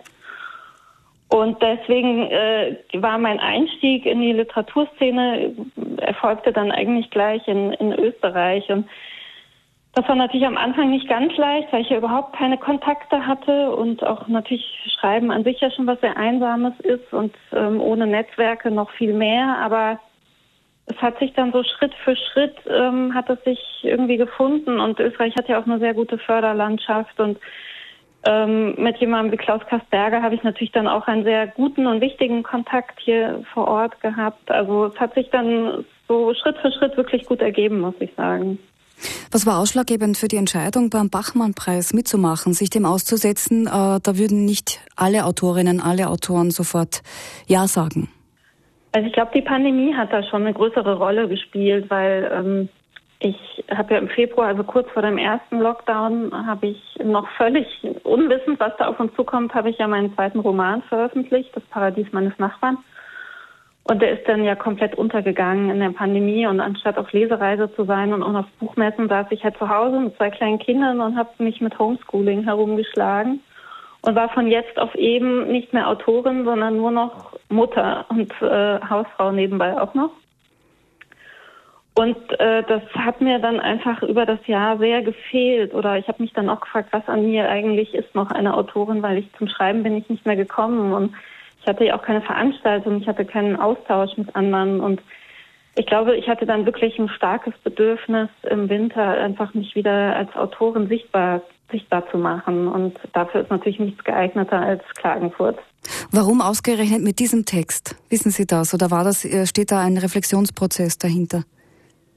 Und 1.30 1.62
deswegen 1.62 2.30
äh, 2.30 2.76
war 2.96 3.18
mein 3.20 3.40
Einstieg 3.40 4.06
in 4.06 4.20
die 4.20 4.34
Literaturszene, 4.34 5.56
erfolgte 6.02 6.52
dann 6.52 6.74
eigentlich 6.74 7.10
gleich 7.10 7.48
in, 7.48 7.72
in 7.72 7.94
Österreich. 7.94 8.70
Und 8.70 8.90
das 9.94 10.08
war 10.08 10.16
natürlich 10.16 10.46
am 10.46 10.58
Anfang 10.58 10.90
nicht 10.90 11.10
ganz 11.10 11.36
leicht, 11.36 11.72
weil 11.72 11.82
ich 11.82 11.90
ja 11.90 11.98
überhaupt 11.98 12.36
keine 12.38 12.58
Kontakte 12.58 13.28
hatte 13.28 13.72
und 13.72 14.04
auch 14.04 14.28
natürlich 14.28 14.66
Schreiben 14.98 15.32
an 15.32 15.44
sich 15.44 15.60
ja 15.60 15.70
schon 15.70 15.86
was 15.86 16.00
sehr 16.00 16.16
Einsames 16.16 16.80
ist 16.80 17.12
und 17.12 17.36
ähm, 17.52 17.82
ohne 17.82 18.08
Netzwerke 18.08 18.72
noch 18.72 18.90
viel 18.92 19.14
mehr. 19.14 19.58
Aber 19.58 20.00
es 20.86 20.96
hat 21.02 21.20
sich 21.20 21.34
dann 21.34 21.52
so 21.52 21.64
Schritt 21.64 21.94
für 22.06 22.16
Schritt 22.16 22.56
ähm, 22.70 23.14
hat 23.14 23.30
es 23.30 23.44
sich 23.44 23.60
irgendwie 23.84 24.16
gefunden 24.16 24.80
und 24.80 25.00
Österreich 25.00 25.36
hat 25.36 25.50
ja 25.50 25.60
auch 25.60 25.66
eine 25.66 25.80
sehr 25.80 25.94
gute 25.94 26.18
Förderlandschaft 26.18 27.20
und 27.20 27.38
ähm, 28.26 28.76
mit 28.78 28.98
jemandem 28.98 29.34
wie 29.34 29.44
Klaus 29.44 29.66
Kastberger 29.68 30.22
habe 30.22 30.36
ich 30.36 30.44
natürlich 30.44 30.72
dann 30.72 30.88
auch 30.88 31.08
einen 31.08 31.24
sehr 31.24 31.48
guten 31.48 31.88
und 31.88 32.00
wichtigen 32.02 32.44
Kontakt 32.44 33.00
hier 33.00 33.44
vor 33.54 33.68
Ort 33.68 34.00
gehabt. 34.00 34.52
Also 34.52 34.86
es 34.86 35.00
hat 35.00 35.16
sich 35.16 35.30
dann 35.32 35.84
so 36.08 36.34
Schritt 36.36 36.58
für 36.60 36.72
Schritt 36.72 36.96
wirklich 36.98 37.26
gut 37.26 37.42
ergeben, 37.42 37.82
muss 37.82 37.96
ich 38.00 38.14
sagen. 38.16 38.60
Was 39.32 39.46
war 39.46 39.60
ausschlaggebend 39.60 40.18
für 40.18 40.28
die 40.28 40.38
Entscheidung, 40.38 40.90
beim 40.90 41.10
Bachmann-Preis 41.10 41.94
mitzumachen, 41.94 42.54
sich 42.54 42.70
dem 42.70 42.86
auszusetzen? 42.86 43.68
Äh, 43.68 44.00
da 44.02 44.18
würden 44.18 44.46
nicht 44.46 44.80
alle 44.96 45.26
Autorinnen, 45.26 45.80
alle 45.82 46.08
Autoren 46.10 46.52
sofort 46.52 47.02
Ja 47.48 47.68
sagen. 47.68 48.10
Also 48.94 49.08
ich 49.08 49.14
glaube, 49.14 49.32
die 49.34 49.42
Pandemie 49.42 49.94
hat 49.96 50.12
da 50.12 50.22
schon 50.24 50.42
eine 50.42 50.54
größere 50.54 50.98
Rolle 50.98 51.28
gespielt, 51.28 51.90
weil 51.90 52.30
ähm, 52.34 52.70
ich 53.20 53.38
habe 53.70 53.94
ja 53.94 54.00
im 54.00 54.10
Februar, 54.10 54.48
also 54.48 54.64
kurz 54.64 54.90
vor 54.92 55.04
dem 55.04 55.18
ersten 55.18 55.60
Lockdown, 55.60 56.32
habe 56.48 56.68
ich 56.68 56.82
noch 57.04 57.30
völlig 57.38 57.68
unwissend, 58.04 58.60
was 58.60 58.76
da 58.78 58.88
auf 58.88 59.00
uns 59.00 59.14
zukommt, 59.16 59.54
habe 59.54 59.70
ich 59.70 59.78
ja 59.78 59.88
meinen 59.88 60.14
zweiten 60.16 60.40
Roman 60.40 60.82
veröffentlicht, 60.84 61.52
Das 61.56 61.64
Paradies 61.66 62.08
meines 62.12 62.38
Nachbarn. 62.40 62.78
Und 63.84 64.02
der 64.02 64.12
ist 64.12 64.28
dann 64.28 64.44
ja 64.44 64.56
komplett 64.56 64.96
untergegangen 64.96 65.70
in 65.70 65.80
der 65.80 65.90
Pandemie. 65.90 66.46
Und 66.46 66.60
anstatt 66.60 66.98
auf 66.98 67.12
Lesereise 67.12 67.74
zu 67.76 67.86
sein 67.86 68.14
und 68.14 68.24
auch 68.24 68.34
auf 68.34 68.46
Buchmessen, 68.60 69.10
saß 69.10 69.28
ich 69.32 69.44
halt 69.44 69.58
zu 69.58 69.68
Hause 69.68 70.00
mit 70.00 70.16
zwei 70.18 70.30
kleinen 70.30 70.60
Kindern 70.60 71.02
und 71.02 71.18
habe 71.18 71.30
mich 71.40 71.62
mit 71.62 71.78
Homeschooling 71.78 72.44
herumgeschlagen. 72.44 73.42
Und 74.04 74.16
war 74.16 74.30
von 74.30 74.48
jetzt 74.48 74.80
auf 74.80 74.96
eben 74.96 75.48
nicht 75.48 75.74
mehr 75.74 75.88
Autorin, 75.88 76.44
sondern 76.44 76.78
nur 76.78 76.92
noch 76.92 77.38
Mutter 77.50 78.06
und 78.10 78.32
äh, 78.42 78.80
Hausfrau 78.82 79.32
nebenbei 79.32 79.80
auch 79.80 79.94
noch. 79.94 80.12
Und 81.94 82.18
äh, 82.40 82.64
das 82.64 82.82
hat 82.96 83.20
mir 83.20 83.40
dann 83.40 83.60
einfach 83.60 84.02
über 84.02 84.26
das 84.26 84.40
Jahr 84.48 84.78
sehr 84.78 85.02
gefehlt. 85.02 85.74
Oder 85.74 85.98
ich 85.98 86.08
habe 86.08 86.24
mich 86.24 86.34
dann 86.34 86.50
auch 86.50 86.62
gefragt, 86.62 86.90
was 86.92 87.08
an 87.08 87.26
mir 87.30 87.50
eigentlich 87.50 87.94
ist 87.94 88.16
noch 88.16 88.32
eine 88.32 88.56
Autorin, 88.56 89.04
weil 89.04 89.18
ich 89.18 89.32
zum 89.38 89.48
Schreiben 89.48 89.84
bin 89.84 89.98
ich 89.98 90.08
nicht 90.10 90.26
mehr 90.26 90.38
gekommen. 90.38 90.94
Und 90.94 91.14
ich 91.62 91.68
hatte 91.68 91.86
ja 91.86 91.98
auch 91.98 92.04
keine 92.04 92.22
Veranstaltung, 92.22 93.02
ich 93.02 93.08
hatte 93.08 93.26
keinen 93.26 93.56
Austausch 93.56 94.18
mit 94.18 94.36
anderen 94.36 94.80
und 94.80 95.02
ich 95.76 95.86
glaube, 95.86 96.18
ich 96.18 96.28
hatte 96.28 96.46
dann 96.46 96.66
wirklich 96.66 97.00
ein 97.00 97.08
starkes 97.10 97.54
Bedürfnis 97.64 98.30
im 98.50 98.68
Winter 98.68 99.04
einfach 99.04 99.54
mich 99.54 99.74
wieder 99.76 100.16
als 100.16 100.36
Autorin 100.36 100.88
sichtbar 100.88 101.42
sichtbar 101.72 102.04
zu 102.12 102.18
machen 102.18 102.68
und 102.68 103.00
dafür 103.14 103.42
ist 103.42 103.50
natürlich 103.50 103.80
nichts 103.80 104.04
geeigneter 104.04 104.60
als 104.60 104.84
Klagenfurt. 104.98 105.58
Warum 106.12 106.42
ausgerechnet 106.42 107.02
mit 107.02 107.20
diesem 107.20 107.46
Text? 107.46 107.96
Wissen 108.10 108.30
Sie 108.30 108.46
das 108.46 108.74
oder 108.74 108.92
war 108.92 109.06
das 109.06 109.24
äh, 109.24 109.46
steht 109.48 109.72
da 109.72 109.80
ein 109.80 109.98
Reflexionsprozess 109.98 110.98
dahinter? 110.98 111.44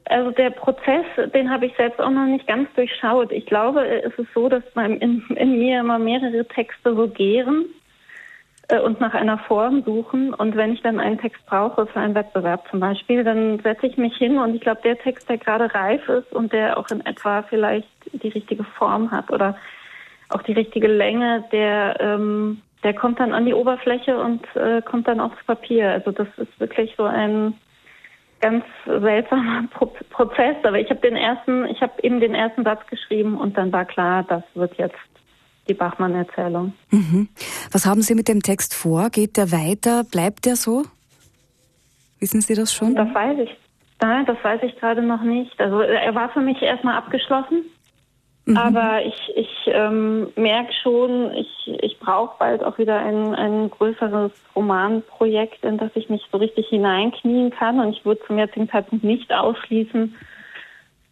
Also 0.07 0.33
der 0.33 0.51
Prozess, 0.51 1.07
den 1.33 1.49
habe 1.51 1.67
ich 1.67 1.77
selbst 1.77 2.01
auch 2.01 2.11
noch 2.11 2.27
nicht 2.27 2.47
ganz 2.49 2.69
durchschaut. 2.75 3.31
Ich 3.31 3.47
glaube, 3.47 3.87
es 3.87 4.13
ist 4.19 4.29
so, 4.35 4.49
dass 4.49 4.65
in, 4.75 5.23
in 5.29 5.59
mir 5.59 5.81
immer 5.81 5.99
mehrere 5.99 6.45
Texte 6.49 6.95
so 6.95 7.09
gären 7.09 7.67
und 8.83 9.01
nach 9.01 9.15
einer 9.15 9.39
Form 9.39 9.83
suchen. 9.85 10.35
Und 10.35 10.57
wenn 10.57 10.73
ich 10.73 10.83
dann 10.83 11.01
einen 11.01 11.19
Text 11.19 11.45
brauche 11.47 11.87
für 11.87 12.01
einen 12.01 12.15
Wettbewerb 12.15 12.67
zum 12.71 12.81
Beispiel, 12.81 13.25
dann 13.25 13.61
setze 13.61 13.87
ich 13.87 13.97
mich 13.97 14.17
hin 14.17 14.39
und 14.39 14.55
ich 14.55 14.61
glaube, 14.61 14.81
der 14.83 14.99
Text, 14.99 15.29
der 15.29 15.39
gerade 15.39 15.73
reif 15.75 16.09
ist 16.09 16.33
und 16.33 16.53
der 16.53 16.79
auch 16.79 16.89
in 16.91 17.05
etwa 17.05 17.43
vielleicht 17.43 17.89
die 18.13 18.29
richtige 18.29 18.65
Form 18.65 19.11
hat 19.11 19.31
oder 19.31 19.57
auch 20.31 20.43
die 20.43 20.53
richtige 20.53 20.89
Länge, 20.89 21.45
der, 21.53 21.97
ähm, 22.01 22.63
der 22.83 22.95
kommt 22.95 23.21
dann 23.21 23.33
an 23.33 23.47
die 23.47 23.55
Oberfläche 23.55 24.19
und 24.19 24.45
äh, 24.57 24.83
kommt 24.83 25.09
dann 25.09 25.21
aufs 25.21 25.43
Papier. 25.45 25.91
Also 25.91 26.11
das 26.11 26.29
ist 26.37 26.59
wirklich 26.59 26.95
so 26.97 27.05
ein 27.05 27.55
ganz 28.41 28.65
seltsamer 28.85 29.65
Pro 29.71 29.87
Prozess. 30.11 30.57
Aber 30.65 30.79
ich 30.79 30.91
habe 30.91 31.01
den 31.01 31.17
ersten, 31.17 31.67
ich 31.67 31.81
habe 31.81 31.93
eben 32.03 32.21
den 32.21 32.35
ersten 32.35 32.65
Satz 32.65 32.87
geschrieben 32.89 33.39
und 33.39 33.57
dann 33.57 33.73
war 33.73 33.85
klar, 33.85 34.25
das 34.29 34.43
wird 34.55 34.75
jetzt 34.77 34.99
die 35.69 35.75
Bachmann-Erzählung. 35.75 36.75
Mhm. 36.91 37.29
Was 37.73 37.87
haben 37.87 38.03
Sie 38.03 38.15
mit 38.15 38.29
dem 38.29 38.43
Text 38.43 38.75
vor? 38.75 39.11
Geht 39.11 39.37
der 39.37 39.53
weiter? 39.53 40.05
Bleibt 40.05 40.45
der 40.45 40.57
so? 40.57 40.85
Wissen 42.21 42.41
Sie 42.41 42.55
das 42.55 42.73
schon? 42.73 42.95
Das 42.95 43.13
weiß 43.15 43.39
ich. 43.41 43.51
Nein, 44.01 44.27
das 44.27 44.37
weiß 44.43 44.63
ich 44.63 44.77
gerade 44.79 45.03
noch 45.03 45.23
nicht. 45.23 45.59
Also 45.61 45.81
er 45.81 46.15
war 46.15 46.29
für 46.31 46.41
mich 46.41 46.61
erstmal 46.61 46.97
abgeschlossen. 46.97 47.65
Mhm. 48.47 48.57
Aber 48.57 49.05
ich, 49.05 49.33
ich 49.37 49.49
ähm, 49.67 50.29
merke 50.37 50.73
schon, 50.83 51.33
ich, 51.33 51.49
ich 51.81 51.99
brauche 51.99 52.37
bald 52.39 52.63
auch 52.63 52.77
wieder 52.77 52.99
ein, 52.99 53.35
ein 53.35 53.71
größeres 53.71 54.33
Romanprojekt, 54.55 55.65
in 55.65 55.79
das 55.79 55.91
ich 55.95 56.11
mich 56.11 56.23
so 56.31 56.39
richtig 56.39 56.69
hineinknien 56.69 57.51
kann. 57.51 57.81
Und 57.81 57.97
ich 57.97 58.05
würde 58.05 58.21
zum 58.27 58.39
jetzigen 58.39 58.69
Zeitpunkt 58.69 59.05
nicht 59.05 59.33
ausschließen, 59.33 60.15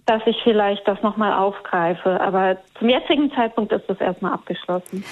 dass 0.07 0.23
ich 0.27 0.37
vielleicht 0.43 0.87
das 0.87 1.01
nochmal 1.03 1.33
aufgreife. 1.33 2.21
Aber 2.21 2.59
zum 2.79 2.89
jetzigen 2.89 3.31
Zeitpunkt 3.33 3.73
ist 3.73 3.89
das 3.89 4.01
erstmal 4.01 4.33
abgeschlossen. 4.33 5.05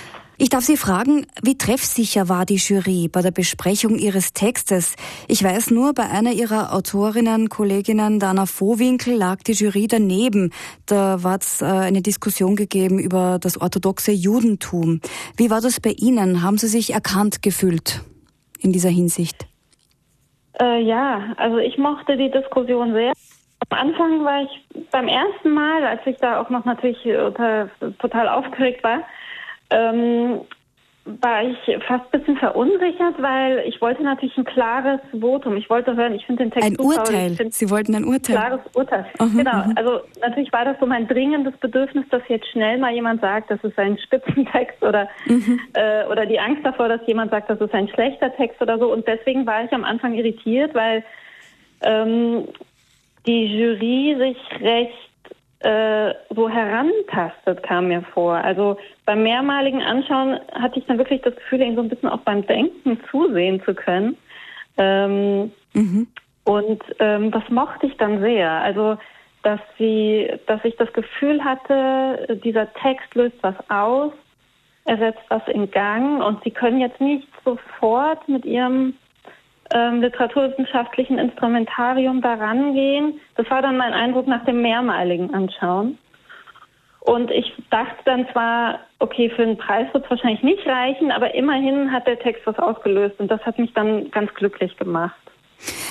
Ich 0.43 0.49
darf 0.49 0.63
Sie 0.63 0.79
fragen, 0.79 1.27
wie 1.43 1.59
treffsicher 1.59 2.31
war 2.31 2.47
die 2.47 2.57
Jury 2.57 3.09
bei 3.13 3.21
der 3.21 3.31
Besprechung 3.31 3.99
Ihres 3.99 4.33
Textes? 4.33 4.97
Ich 5.29 5.45
weiß 5.45 5.71
nur, 5.71 5.93
bei 5.93 6.05
einer 6.05 6.33
Ihrer 6.33 6.73
Autorinnen, 6.73 7.51
Kolleginnen, 7.51 8.19
Dana 8.19 8.47
Vohwinkel, 8.47 9.15
lag 9.17 9.43
die 9.43 9.53
Jury 9.53 9.87
daneben. 9.87 10.51
Da 10.87 11.23
war 11.23 11.37
es 11.39 11.61
äh, 11.61 11.67
eine 11.67 12.01
Diskussion 12.01 12.57
gegeben 12.57 12.99
über 12.99 13.39
das 13.39 13.61
orthodoxe 13.61 14.13
Judentum. 14.13 15.03
Wie 15.37 15.51
war 15.51 15.61
das 15.61 15.79
bei 15.79 15.91
Ihnen? 15.91 16.43
Haben 16.43 16.57
Sie 16.57 16.69
sich 16.69 16.95
erkannt 16.95 17.43
gefühlt 17.43 18.01
in 18.59 18.73
dieser 18.73 18.89
Hinsicht? 18.89 19.47
Äh, 20.59 20.83
ja, 20.83 21.35
also 21.37 21.59
ich 21.59 21.77
mochte 21.77 22.17
die 22.17 22.31
Diskussion 22.31 22.95
sehr. 22.95 23.13
Am 23.69 23.79
Anfang 23.79 24.25
war 24.25 24.43
ich 24.43 24.89
beim 24.91 25.09
ersten 25.09 25.51
Mal, 25.51 25.85
als 25.85 26.01
ich 26.07 26.17
da 26.17 26.41
auch 26.41 26.51
noch 26.51 26.65
natürlich 26.65 27.05
äh, 27.05 27.31
total 27.99 28.29
aufgeregt 28.29 28.83
war, 28.83 29.03
ähm, 29.71 30.41
war 31.05 31.43
ich 31.43 31.57
fast 31.87 32.05
ein 32.13 32.21
bisschen 32.21 32.37
verunsichert, 32.37 33.21
weil 33.21 33.65
ich 33.67 33.81
wollte 33.81 34.03
natürlich 34.03 34.37
ein 34.37 34.45
klares 34.45 35.01
Votum. 35.19 35.57
Ich 35.57 35.69
wollte 35.71 35.97
hören, 35.97 36.15
ich 36.15 36.25
finde 36.27 36.45
den 36.45 36.51
Text 36.51 36.69
ein 36.69 36.77
super. 36.77 37.01
Urteil. 37.01 37.37
Sie 37.51 37.71
wollten 37.71 37.95
ein 37.95 38.05
Urteil. 38.05 38.37
Ein 38.37 38.43
klares 38.43 38.61
Urteil. 38.75 39.07
Mhm, 39.19 39.39
genau. 39.39 39.65
Also 39.77 40.01
natürlich 40.21 40.53
war 40.53 40.65
das 40.65 40.77
so 40.79 40.87
mein 40.87 41.09
dringendes 41.09 41.57
Bedürfnis, 41.57 42.05
dass 42.11 42.23
jetzt 42.29 42.47
schnell 42.49 42.79
mal 42.79 42.93
jemand 42.93 43.23
sagt, 43.23 43.51
das 43.51 43.63
ist 43.65 43.79
ein 43.79 43.99
Spitzentext 43.99 44.83
oder 44.83 45.09
mhm. 45.27 45.59
äh, 45.73 46.05
oder 46.07 46.27
die 46.27 46.39
Angst 46.39 46.65
davor, 46.65 46.89
dass 46.89 47.01
jemand 47.07 47.31
sagt, 47.31 47.49
das 47.49 47.61
ist 47.61 47.73
ein 47.73 47.89
schlechter 47.89 48.35
Text 48.37 48.61
oder 48.61 48.79
so. 48.79 48.93
Und 48.93 49.09
deswegen 49.09 49.47
war 49.47 49.65
ich 49.65 49.73
am 49.73 49.85
Anfang 49.85 50.15
irritiert, 50.15 50.75
weil 50.75 51.03
ähm, 51.83 52.47
die 53.27 53.45
Jury 53.47 54.17
sich 54.19 54.61
recht 54.61 55.11
äh, 55.61 56.15
so 56.35 56.49
herantastet, 56.49 57.63
kam 57.63 57.89
mir 57.89 58.03
vor. 58.15 58.35
Also 58.35 58.79
beim 59.05 59.23
mehrmaligen 59.23 59.83
Anschauen 59.83 60.41
hatte 60.53 60.79
ich 60.79 60.87
dann 60.87 60.99
wirklich 60.99 61.21
das 61.23 61.37
Gefühl, 61.37 61.61
ihnen 61.61 61.77
so 61.77 61.83
ein 61.83 61.89
bisschen 61.89 62.09
auch 62.09 62.21
beim 62.21 62.47
Denken 62.47 62.99
zusehen 63.11 63.63
zu 63.65 63.75
können. 63.75 64.17
Ähm, 64.79 65.53
mhm. 65.75 66.07
Und 66.45 66.83
ähm, 66.99 67.31
das 67.31 67.43
mochte 67.51 67.87
ich 67.87 67.97
dann 67.99 68.21
sehr. 68.21 68.51
Also 68.51 68.97
dass 69.43 69.61
sie, 69.79 70.31
dass 70.47 70.65
ich 70.65 70.77
das 70.77 70.93
Gefühl 70.93 71.43
hatte, 71.43 72.39
dieser 72.45 72.73
Text 72.75 73.15
löst 73.15 73.37
was 73.43 73.55
aus, 73.71 74.13
er 74.85 74.99
setzt 74.99 75.23
was 75.29 75.47
in 75.49 75.71
Gang 75.71 76.23
und 76.23 76.43
sie 76.43 76.51
können 76.51 76.81
jetzt 76.81 77.01
nicht 77.01 77.29
sofort 77.45 78.29
mit 78.29 78.45
ihrem 78.45 78.95
ähm, 79.73 80.01
literaturwissenschaftlichen 80.01 81.19
Instrumentarium 81.19 82.21
daran 82.21 82.75
gehen. 82.75 83.21
Das 83.37 83.49
war 83.51 83.63
dann 83.63 83.77
mein 83.77 83.93
Eindruck 83.93 84.27
nach 84.27 84.45
dem 84.45 84.63
mehrmaligen 84.63 85.33
Anschauen. 85.35 85.99
Und 87.01 87.31
ich 87.31 87.53
dachte 87.71 87.97
dann 88.05 88.29
zwar, 88.33 88.81
okay, 88.99 89.31
für 89.31 89.43
einen 89.43 89.57
Preis 89.57 89.93
wird 89.93 90.05
es 90.05 90.11
wahrscheinlich 90.11 90.43
nicht 90.43 90.67
reichen, 90.67 91.11
aber 91.11 91.35
immerhin 91.35 91.91
hat 91.91 92.07
der 92.07 92.19
Text 92.19 92.47
was 92.47 92.59
ausgelöst 92.59 93.19
und 93.19 93.31
das 93.31 93.41
hat 93.43 93.59
mich 93.59 93.73
dann 93.73 94.11
ganz 94.11 94.33
glücklich 94.35 94.77
gemacht. 94.77 95.17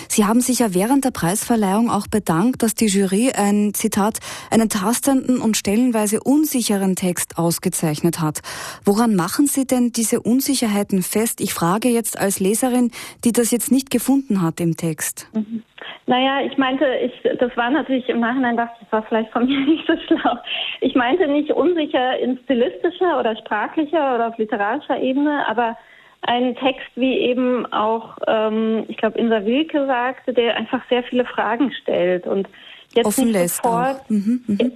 Sie 0.07 0.25
haben 0.25 0.41
sich 0.41 0.59
ja 0.59 0.73
während 0.73 1.05
der 1.05 1.11
Preisverleihung 1.11 1.89
auch 1.89 2.07
bedankt, 2.07 2.63
dass 2.63 2.75
die 2.75 2.87
Jury 2.87 3.31
ein 3.35 3.73
Zitat, 3.73 4.19
einen 4.51 4.69
tastenden 4.69 5.39
und 5.39 5.57
stellenweise 5.57 6.19
unsicheren 6.21 6.95
Text 6.95 7.37
ausgezeichnet 7.37 8.19
hat. 8.19 8.39
Woran 8.83 9.15
machen 9.15 9.47
Sie 9.47 9.65
denn 9.65 9.91
diese 9.91 10.21
Unsicherheiten 10.21 11.01
fest? 11.01 11.41
Ich 11.41 11.53
frage 11.53 11.89
jetzt 11.89 12.19
als 12.19 12.39
Leserin, 12.39 12.91
die 13.23 13.31
das 13.31 13.51
jetzt 13.51 13.71
nicht 13.71 13.91
gefunden 13.91 14.41
hat 14.41 14.59
im 14.59 14.77
Text. 14.77 15.29
Mhm. 15.33 15.63
Naja, 16.09 16.41
ich 16.41 16.57
meinte, 16.57 16.85
ich, 17.03 17.13
das 17.39 17.55
war 17.55 17.69
natürlich 17.69 18.09
im 18.09 18.19
Nachhinein, 18.19 18.57
dachte 18.57 18.73
ich, 18.81 18.87
das 18.87 18.91
war 18.91 19.03
vielleicht 19.03 19.31
von 19.31 19.45
mir 19.47 19.59
nicht 19.59 19.85
so 19.85 19.93
schlau. 20.07 20.37
Ich 20.81 20.95
meinte 20.95 21.27
nicht 21.27 21.51
unsicher 21.51 22.17
in 22.17 22.39
stilistischer 22.45 23.19
oder 23.19 23.35
sprachlicher 23.37 24.15
oder 24.15 24.29
auf 24.29 24.37
literarischer 24.39 24.99
Ebene, 24.99 25.47
aber 25.47 25.77
ein 26.21 26.55
Text, 26.55 26.89
wie 26.95 27.17
eben 27.17 27.65
auch, 27.71 28.17
ähm, 28.27 28.85
ich 28.87 28.97
glaube, 28.97 29.17
Insa 29.17 29.45
Wilke 29.45 29.85
sagte, 29.85 30.33
der 30.33 30.55
einfach 30.55 30.81
sehr 30.89 31.03
viele 31.03 31.25
Fragen 31.25 31.71
stellt 31.71 32.27
und 32.27 32.47
jetzt 32.93 33.05
Offen 33.05 33.31
nicht 33.31 33.49
sofort, 33.49 34.09
mhm, 34.09 34.43
mh. 34.47 34.71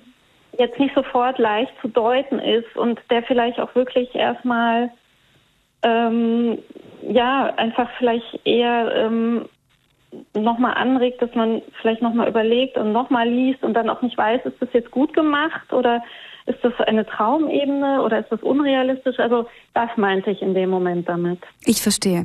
jetzt 0.57 0.79
nicht 0.79 0.95
sofort 0.95 1.37
leicht 1.39 1.73
zu 1.81 1.87
deuten 1.89 2.39
ist 2.39 2.75
und 2.75 2.99
der 3.09 3.23
vielleicht 3.23 3.59
auch 3.59 3.75
wirklich 3.75 4.13
erstmal 4.15 4.91
ähm, 5.83 6.59
ja 7.01 7.53
einfach 7.57 7.89
vielleicht 7.97 8.39
eher 8.45 8.93
ähm, 8.95 9.45
nochmal 10.33 10.75
anregt, 10.75 11.21
dass 11.21 11.33
man 11.35 11.61
vielleicht 11.81 12.01
nochmal 12.01 12.29
überlegt 12.29 12.77
und 12.77 12.91
nochmal 12.91 13.27
liest 13.27 13.63
und 13.63 13.73
dann 13.73 13.89
auch 13.89 14.01
nicht 14.01 14.17
weiß, 14.17 14.45
ist 14.45 14.61
das 14.61 14.69
jetzt 14.73 14.91
gut 14.91 15.13
gemacht 15.13 15.73
oder 15.73 16.03
ist 16.45 16.59
das 16.61 16.73
eine 16.87 17.05
Traumebene 17.05 18.01
oder 18.01 18.19
ist 18.19 18.31
das 18.31 18.41
unrealistisch? 18.41 19.19
Also 19.19 19.47
das 19.73 19.89
meinte 19.95 20.31
ich 20.31 20.41
in 20.41 20.53
dem 20.53 20.69
Moment 20.69 21.07
damit. 21.07 21.39
Ich 21.65 21.81
verstehe. 21.81 22.23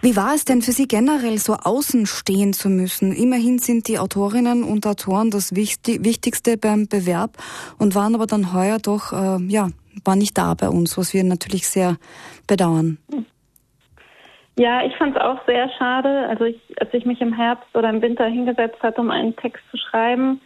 Wie 0.00 0.16
war 0.16 0.34
es 0.34 0.44
denn 0.44 0.62
für 0.62 0.72
Sie 0.72 0.88
generell, 0.88 1.38
so 1.38 1.54
außen 1.54 2.06
stehen 2.06 2.52
zu 2.52 2.68
müssen? 2.68 3.12
Immerhin 3.12 3.58
sind 3.58 3.88
die 3.88 3.98
Autorinnen 3.98 4.64
und 4.64 4.86
Autoren 4.86 5.30
das 5.30 5.54
Wichtigste 5.54 6.56
beim 6.56 6.88
Bewerb 6.88 7.36
und 7.78 7.94
waren 7.94 8.14
aber 8.14 8.26
dann 8.26 8.52
heuer 8.52 8.78
doch, 8.78 9.12
äh, 9.12 9.42
ja, 9.46 9.68
war 10.04 10.16
nicht 10.16 10.36
da 10.36 10.54
bei 10.54 10.68
uns, 10.68 10.98
was 10.98 11.14
wir 11.14 11.22
natürlich 11.22 11.68
sehr 11.68 11.96
bedauern. 12.48 12.98
Ja, 14.58 14.84
ich 14.84 14.94
fand 14.96 15.16
es 15.16 15.22
auch 15.22 15.38
sehr 15.46 15.70
schade. 15.78 16.26
Also 16.28 16.44
ich, 16.44 16.60
als 16.78 16.92
ich 16.92 17.06
mich 17.06 17.20
im 17.20 17.32
Herbst 17.32 17.74
oder 17.74 17.88
im 17.88 18.02
Winter 18.02 18.26
hingesetzt 18.26 18.82
hatte, 18.82 19.00
um 19.00 19.10
einen 19.10 19.34
Text 19.36 19.62
zu 19.70 19.76
schreiben, 19.78 20.40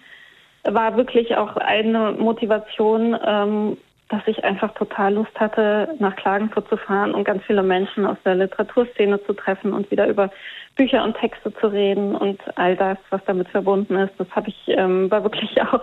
war 0.68 0.96
wirklich 0.96 1.36
auch 1.36 1.56
eine 1.56 2.12
Motivation, 2.12 3.16
ähm, 3.24 3.76
dass 4.08 4.22
ich 4.26 4.44
einfach 4.44 4.72
total 4.74 5.14
Lust 5.14 5.38
hatte, 5.38 5.94
nach 5.98 6.14
Klagenfurt 6.14 6.68
zu 6.68 6.76
fahren 6.76 7.12
und 7.12 7.24
ganz 7.24 7.42
viele 7.44 7.62
Menschen 7.62 8.06
aus 8.06 8.16
der 8.24 8.36
Literaturszene 8.36 9.22
zu 9.24 9.32
treffen 9.32 9.72
und 9.72 9.90
wieder 9.90 10.06
über 10.06 10.30
Bücher 10.76 11.02
und 11.02 11.16
Texte 11.16 11.52
zu 11.54 11.66
reden 11.66 12.14
und 12.14 12.40
all 12.56 12.76
das, 12.76 12.98
was 13.10 13.24
damit 13.24 13.48
verbunden 13.48 13.96
ist. 13.96 14.12
Das 14.18 14.28
habe 14.30 14.50
ich 14.50 14.56
ähm, 14.68 15.10
war 15.10 15.22
wirklich 15.24 15.60
auch 15.72 15.82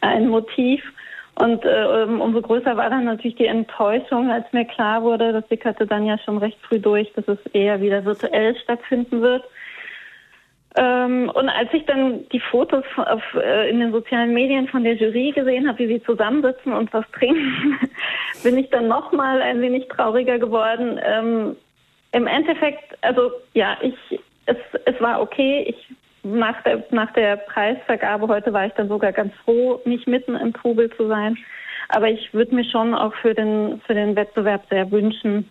ein 0.00 0.28
Motiv. 0.28 0.82
Und 1.36 1.64
äh, 1.64 2.04
umso 2.04 2.42
größer 2.42 2.76
war 2.76 2.90
dann 2.90 3.04
natürlich 3.04 3.36
die 3.36 3.46
Enttäuschung, 3.46 4.30
als 4.30 4.52
mir 4.52 4.64
klar 4.64 5.02
wurde, 5.02 5.32
das 5.32 5.48
sickerte 5.48 5.86
dann 5.86 6.04
ja 6.04 6.18
schon 6.18 6.38
recht 6.38 6.58
früh 6.60 6.78
durch, 6.78 7.10
dass 7.14 7.26
es 7.28 7.38
eher 7.52 7.80
wieder 7.80 8.04
virtuell 8.04 8.56
stattfinden 8.56 9.22
wird. 9.22 9.44
Ähm, 10.76 11.30
und 11.34 11.48
als 11.48 11.68
ich 11.72 11.84
dann 11.86 12.28
die 12.28 12.40
Fotos 12.40 12.84
auf, 12.96 13.22
äh, 13.34 13.68
in 13.70 13.80
den 13.80 13.90
sozialen 13.90 14.32
Medien 14.32 14.68
von 14.68 14.84
der 14.84 14.94
Jury 14.94 15.32
gesehen 15.32 15.66
habe, 15.66 15.78
wie 15.80 15.88
sie 15.88 16.02
zusammensitzen 16.02 16.72
und 16.72 16.92
was 16.92 17.04
trinken, 17.12 17.78
bin 18.44 18.56
ich 18.56 18.70
dann 18.70 18.86
nochmal 18.86 19.42
ein 19.42 19.60
wenig 19.60 19.88
trauriger 19.88 20.38
geworden. 20.38 21.00
Ähm, 21.02 21.56
Im 22.12 22.26
Endeffekt, 22.26 22.96
also 23.02 23.32
ja, 23.54 23.76
ich, 23.82 24.20
es, 24.46 24.56
es 24.84 25.00
war 25.00 25.20
okay. 25.20 25.64
Ich 25.66 25.96
nach 26.22 26.62
der, 26.62 26.84
nach 26.90 27.12
der 27.14 27.36
Preisvergabe 27.36 28.28
heute 28.28 28.52
war 28.52 28.66
ich 28.66 28.72
dann 28.74 28.88
sogar 28.88 29.12
ganz 29.12 29.32
froh, 29.44 29.80
nicht 29.84 30.06
mitten 30.06 30.36
im 30.36 30.52
Trubel 30.52 30.90
zu 30.96 31.08
sein. 31.08 31.36
Aber 31.88 32.08
ich 32.08 32.32
würde 32.32 32.54
mir 32.54 32.64
schon 32.64 32.94
auch 32.94 33.14
für 33.14 33.34
den, 33.34 33.80
für 33.86 33.94
den 33.94 34.14
Wettbewerb 34.14 34.62
sehr 34.70 34.90
wünschen, 34.90 35.50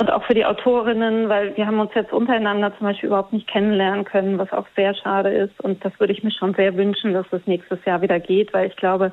und 0.00 0.10
auch 0.10 0.24
für 0.24 0.34
die 0.34 0.46
Autorinnen, 0.46 1.28
weil 1.28 1.54
wir 1.56 1.66
haben 1.66 1.78
uns 1.78 1.92
jetzt 1.94 2.12
untereinander 2.12 2.76
zum 2.78 2.86
Beispiel 2.86 3.08
überhaupt 3.08 3.34
nicht 3.34 3.46
kennenlernen 3.46 4.06
können, 4.06 4.38
was 4.38 4.50
auch 4.50 4.66
sehr 4.74 4.94
schade 4.94 5.30
ist. 5.30 5.60
Und 5.60 5.84
das 5.84 5.92
würde 6.00 6.14
ich 6.14 6.24
mir 6.24 6.30
schon 6.30 6.54
sehr 6.54 6.74
wünschen, 6.74 7.12
dass 7.12 7.26
es 7.32 7.46
nächstes 7.46 7.84
Jahr 7.84 8.00
wieder 8.00 8.18
geht, 8.18 8.52
weil 8.54 8.68
ich 8.68 8.76
glaube, 8.76 9.12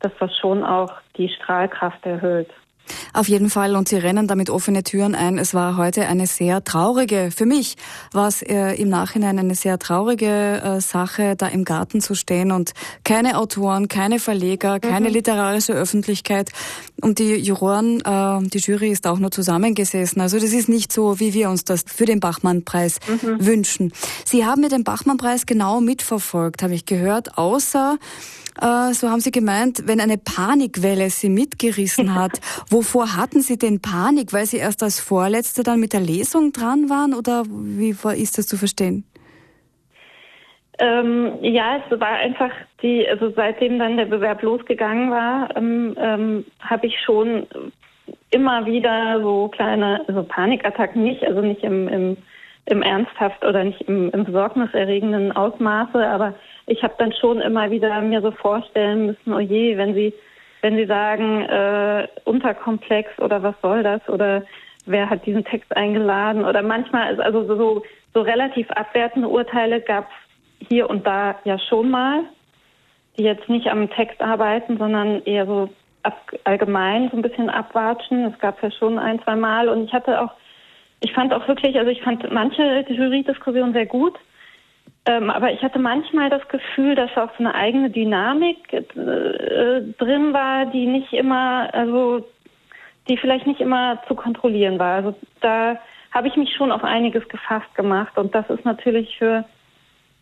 dass 0.00 0.12
das 0.20 0.36
schon 0.36 0.62
auch 0.62 0.92
die 1.16 1.30
Strahlkraft 1.30 2.04
erhöht. 2.04 2.50
Auf 3.12 3.28
jeden 3.28 3.50
Fall 3.50 3.76
und 3.76 3.88
Sie 3.88 3.96
rennen 3.96 4.26
damit 4.26 4.50
offene 4.50 4.82
Türen 4.82 5.14
ein. 5.14 5.38
Es 5.38 5.54
war 5.54 5.76
heute 5.76 6.06
eine 6.06 6.26
sehr 6.26 6.64
traurige, 6.64 7.30
für 7.34 7.46
mich 7.46 7.76
war 8.12 8.28
es 8.28 8.42
äh, 8.42 8.74
im 8.74 8.88
Nachhinein 8.88 9.38
eine 9.38 9.54
sehr 9.54 9.78
traurige 9.78 10.62
äh, 10.62 10.80
Sache, 10.80 11.36
da 11.36 11.48
im 11.48 11.64
Garten 11.64 12.00
zu 12.00 12.14
stehen 12.14 12.52
und 12.52 12.72
keine 13.04 13.38
Autoren, 13.38 13.88
keine 13.88 14.18
Verleger, 14.18 14.80
keine 14.80 15.08
mhm. 15.08 15.14
literarische 15.14 15.72
Öffentlichkeit 15.72 16.50
und 17.00 17.18
die 17.18 17.34
Juroren, 17.34 18.00
äh, 18.00 18.48
die 18.48 18.58
Jury 18.58 18.90
ist 18.90 19.06
auch 19.06 19.18
nur 19.18 19.30
zusammengesessen. 19.30 20.20
Also 20.20 20.38
das 20.38 20.52
ist 20.52 20.68
nicht 20.68 20.92
so, 20.92 21.20
wie 21.20 21.34
wir 21.34 21.50
uns 21.50 21.64
das 21.64 21.84
für 21.86 22.04
den 22.04 22.20
Bachmann-Preis 22.20 22.98
mhm. 23.08 23.44
wünschen. 23.44 23.92
Sie 24.24 24.44
haben 24.44 24.60
mir 24.60 24.68
den 24.68 24.84
Bachmann-Preis 24.84 25.46
genau 25.46 25.80
mitverfolgt, 25.80 26.62
habe 26.62 26.74
ich 26.74 26.86
gehört, 26.86 27.38
außer 27.38 27.98
so 28.60 29.10
haben 29.10 29.20
Sie 29.20 29.30
gemeint, 29.30 29.82
wenn 29.86 30.00
eine 30.00 30.18
Panikwelle 30.18 31.10
Sie 31.10 31.28
mitgerissen 31.28 32.14
hat. 32.14 32.40
Wovor 32.70 33.16
hatten 33.16 33.40
Sie 33.40 33.58
denn 33.58 33.80
Panik? 33.80 34.32
Weil 34.32 34.46
Sie 34.46 34.58
erst 34.58 34.82
als 34.82 35.00
Vorletzte 35.00 35.62
dann 35.62 35.80
mit 35.80 35.92
der 35.92 36.00
Lesung 36.00 36.52
dran 36.52 36.88
waren 36.88 37.14
oder 37.14 37.44
wie 37.46 37.90
ist 37.90 38.38
das 38.38 38.46
zu 38.46 38.56
verstehen? 38.56 39.04
Ähm, 40.78 41.32
ja, 41.40 41.78
es 41.78 42.00
war 42.00 42.08
einfach 42.08 42.50
die, 42.82 43.08
also 43.08 43.32
seitdem 43.34 43.78
dann 43.78 43.96
der 43.96 44.04
Bewerb 44.04 44.42
losgegangen 44.42 45.10
war, 45.10 45.56
ähm, 45.56 45.96
ähm, 45.98 46.44
habe 46.60 46.86
ich 46.86 47.00
schon 47.00 47.46
immer 48.30 48.66
wieder 48.66 49.20
so 49.22 49.48
kleine, 49.48 50.02
also 50.06 50.22
Panikattacken 50.22 51.02
nicht, 51.02 51.24
also 51.24 51.40
nicht 51.40 51.62
im, 51.62 51.88
im, 51.88 52.16
im 52.66 52.82
ernsthaft 52.82 53.42
oder 53.44 53.64
nicht 53.64 53.80
im, 53.82 54.10
im 54.10 54.24
besorgniserregenden 54.24 55.32
Ausmaße, 55.32 56.06
aber 56.06 56.34
ich 56.66 56.82
habe 56.82 56.94
dann 56.98 57.12
schon 57.12 57.40
immer 57.40 57.70
wieder 57.70 58.00
mir 58.00 58.20
so 58.20 58.32
vorstellen 58.32 59.06
müssen, 59.06 59.32
oh 59.32 59.38
je, 59.38 59.76
wenn 59.76 59.94
Sie, 59.94 60.12
wenn 60.62 60.76
Sie 60.76 60.86
sagen, 60.86 61.42
äh, 61.42 62.08
unterkomplex 62.24 63.18
oder 63.18 63.42
was 63.42 63.54
soll 63.62 63.82
das 63.82 64.06
oder 64.08 64.42
wer 64.84 65.08
hat 65.08 65.26
diesen 65.26 65.44
Text 65.44 65.74
eingeladen 65.76 66.44
oder 66.44 66.62
manchmal, 66.62 67.20
also 67.20 67.44
so, 67.44 67.82
so 68.14 68.20
relativ 68.20 68.70
abwertende 68.70 69.28
Urteile 69.28 69.80
gab 69.80 70.08
es 70.60 70.68
hier 70.68 70.88
und 70.90 71.06
da 71.06 71.36
ja 71.44 71.58
schon 71.58 71.90
mal, 71.90 72.24
die 73.16 73.24
jetzt 73.24 73.48
nicht 73.48 73.68
am 73.68 73.90
Text 73.90 74.20
arbeiten, 74.20 74.78
sondern 74.78 75.22
eher 75.24 75.46
so 75.46 75.68
allgemein 76.44 77.10
so 77.10 77.16
ein 77.16 77.22
bisschen 77.22 77.50
abwatschen. 77.50 78.24
Es 78.26 78.38
gab 78.38 78.62
ja 78.62 78.70
schon 78.70 78.98
ein, 78.98 79.20
zwei 79.22 79.36
Mal 79.36 79.68
und 79.68 79.84
ich 79.84 79.92
hatte 79.92 80.20
auch, 80.20 80.32
ich 81.00 81.12
fand 81.12 81.32
auch 81.32 81.46
wirklich, 81.48 81.76
also 81.78 81.90
ich 81.90 82.02
fand 82.02 82.30
manche 82.32 82.84
Jury-Diskussionen 82.88 83.72
sehr 83.72 83.86
gut. 83.86 84.14
Ähm, 85.06 85.30
aber 85.30 85.52
ich 85.52 85.62
hatte 85.62 85.78
manchmal 85.78 86.30
das 86.30 86.46
Gefühl, 86.48 86.96
dass 86.96 87.16
auch 87.16 87.30
so 87.38 87.44
eine 87.44 87.54
eigene 87.54 87.90
Dynamik 87.90 88.72
äh, 88.72 88.82
drin 89.98 90.32
war, 90.32 90.66
die 90.66 90.86
nicht 90.86 91.12
immer, 91.12 91.72
also 91.72 92.26
die 93.08 93.16
vielleicht 93.16 93.46
nicht 93.46 93.60
immer 93.60 94.02
zu 94.08 94.16
kontrollieren 94.16 94.78
war. 94.78 94.96
Also 94.96 95.14
da 95.40 95.78
habe 96.10 96.28
ich 96.28 96.36
mich 96.36 96.52
schon 96.54 96.72
auf 96.72 96.82
einiges 96.82 97.28
gefasst 97.28 97.72
gemacht 97.74 98.18
und 98.18 98.34
das 98.34 98.48
ist 98.50 98.64
natürlich 98.64 99.16
für 99.18 99.44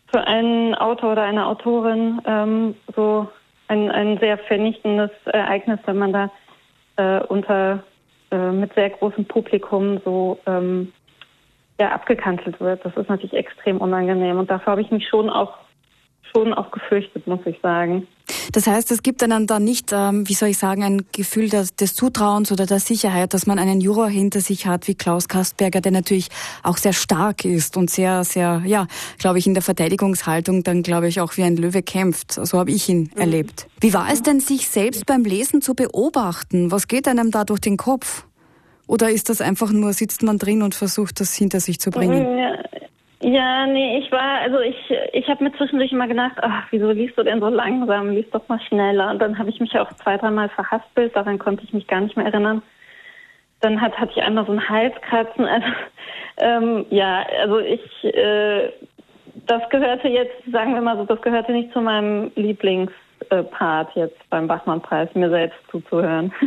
für 0.07 0.25
einen 0.27 0.75
Autor 0.75 1.13
oder 1.13 1.23
eine 1.23 1.47
Autorin 1.47 2.21
ähm, 2.25 2.75
so 2.95 3.27
ein, 3.67 3.89
ein 3.89 4.17
sehr 4.19 4.37
vernichtendes 4.37 5.11
Ereignis, 5.25 5.79
wenn 5.85 5.97
man 5.97 6.13
da 6.13 6.31
äh, 6.97 7.23
unter 7.25 7.83
äh, 8.31 8.51
mit 8.51 8.73
sehr 8.75 8.91
großem 8.91 9.25
Publikum 9.25 9.99
so 10.05 10.39
ähm, 10.45 10.93
ja, 11.79 11.91
abgekanzelt 11.91 12.59
wird. 12.59 12.83
Das 12.85 12.95
ist 12.95 13.09
natürlich 13.09 13.33
extrem 13.33 13.77
unangenehm. 13.77 14.37
Und 14.37 14.49
dafür 14.49 14.71
habe 14.71 14.81
ich 14.81 14.91
mich 14.91 15.07
schon 15.07 15.29
auch 15.29 15.57
schon 16.35 16.53
auch 16.53 16.71
gefürchtet, 16.71 17.27
muss 17.27 17.39
ich 17.45 17.59
sagen. 17.61 18.07
Das 18.51 18.67
heißt, 18.67 18.91
es 18.91 19.03
gibt 19.03 19.23
einem 19.23 19.47
dann 19.47 19.63
nicht, 19.63 19.91
ähm, 19.93 20.27
wie 20.27 20.33
soll 20.33 20.49
ich 20.49 20.57
sagen, 20.57 20.83
ein 20.83 21.05
Gefühl 21.11 21.49
des, 21.49 21.75
des, 21.75 21.95
Zutrauens 21.95 22.51
oder 22.51 22.65
der 22.65 22.79
Sicherheit, 22.79 23.33
dass 23.33 23.45
man 23.45 23.59
einen 23.59 23.79
Juror 23.79 24.07
hinter 24.07 24.41
sich 24.41 24.67
hat 24.67 24.87
wie 24.87 24.95
Klaus 24.95 25.27
Kastberger, 25.27 25.81
der 25.81 25.91
natürlich 25.91 26.29
auch 26.63 26.77
sehr 26.77 26.93
stark 26.93 27.45
ist 27.45 27.77
und 27.77 27.89
sehr, 27.89 28.23
sehr, 28.23 28.63
ja, 28.65 28.87
glaube 29.19 29.39
ich, 29.39 29.47
in 29.47 29.53
der 29.53 29.63
Verteidigungshaltung 29.63 30.63
dann, 30.63 30.83
glaube 30.83 31.07
ich, 31.07 31.21
auch 31.21 31.37
wie 31.37 31.43
ein 31.43 31.55
Löwe 31.55 31.83
kämpft. 31.83 32.33
So 32.33 32.59
habe 32.59 32.71
ich 32.71 32.89
ihn 32.89 33.11
mhm. 33.13 33.21
erlebt. 33.21 33.67
Wie 33.79 33.93
war 33.93 34.11
es 34.11 34.21
denn, 34.21 34.39
sich 34.39 34.67
selbst 34.67 35.05
beim 35.05 35.23
Lesen 35.23 35.61
zu 35.61 35.75
beobachten? 35.75 36.71
Was 36.71 36.87
geht 36.87 37.07
einem 37.07 37.31
da 37.31 37.45
durch 37.45 37.61
den 37.61 37.77
Kopf? 37.77 38.25
Oder 38.87 39.09
ist 39.09 39.29
das 39.29 39.41
einfach 39.41 39.71
nur, 39.71 39.93
sitzt 39.93 40.23
man 40.23 40.37
drin 40.37 40.61
und 40.61 40.75
versucht, 40.75 41.19
das 41.19 41.35
hinter 41.35 41.59
sich 41.59 41.79
zu 41.79 41.89
bringen? 41.89 42.45
Ja, 43.21 43.65
nee, 43.65 43.97
ich 43.97 44.11
war, 44.11 44.41
also 44.41 44.59
ich, 44.59 44.75
ich 45.13 45.27
habe 45.27 45.43
mir 45.43 45.51
zwischendurch 45.53 45.91
immer 45.91 46.07
gedacht, 46.07 46.35
ach, 46.41 46.67
wieso 46.69 46.91
liest 46.91 47.17
du 47.17 47.23
denn 47.23 47.39
so 47.39 47.47
langsam? 47.47 48.11
Lies 48.11 48.29
doch 48.31 48.47
mal 48.47 48.59
schneller. 48.67 49.09
Und 49.09 49.19
dann 49.19 49.39
habe 49.39 49.49
ich 49.49 49.59
mich 49.59 49.77
auch 49.79 49.91
zwei, 50.03 50.17
dreimal 50.17 50.49
verhaspelt, 50.49 51.15
daran 51.15 51.39
konnte 51.39 51.63
ich 51.63 51.73
mich 51.73 51.87
gar 51.87 52.01
nicht 52.01 52.15
mehr 52.15 52.27
erinnern. 52.27 52.61
Dann 53.61 53.81
hat, 53.81 53.97
hatte 53.97 54.11
ich 54.15 54.21
einmal 54.21 54.45
so 54.45 54.51
ein 54.51 54.69
Halskratzen. 54.69 55.47
Also, 55.55 55.67
ähm, 56.37 56.85
ja, 56.89 57.25
also 57.41 57.59
ich, 57.59 58.03
äh, 58.03 58.69
das 59.47 59.69
gehörte 59.69 60.09
jetzt, 60.09 60.35
sagen 60.51 60.73
wir 60.73 60.81
mal 60.81 60.97
so, 60.97 61.05
das 61.05 61.21
gehörte 61.21 61.53
nicht 61.53 61.71
zu 61.71 61.79
meinem 61.81 62.31
Lieblingspart 63.31 63.95
jetzt 63.95 64.17
beim 64.29 64.47
Bachmann-Preis, 64.47 65.09
mir 65.13 65.29
selbst 65.29 65.57
zuzuhören. 65.71 66.33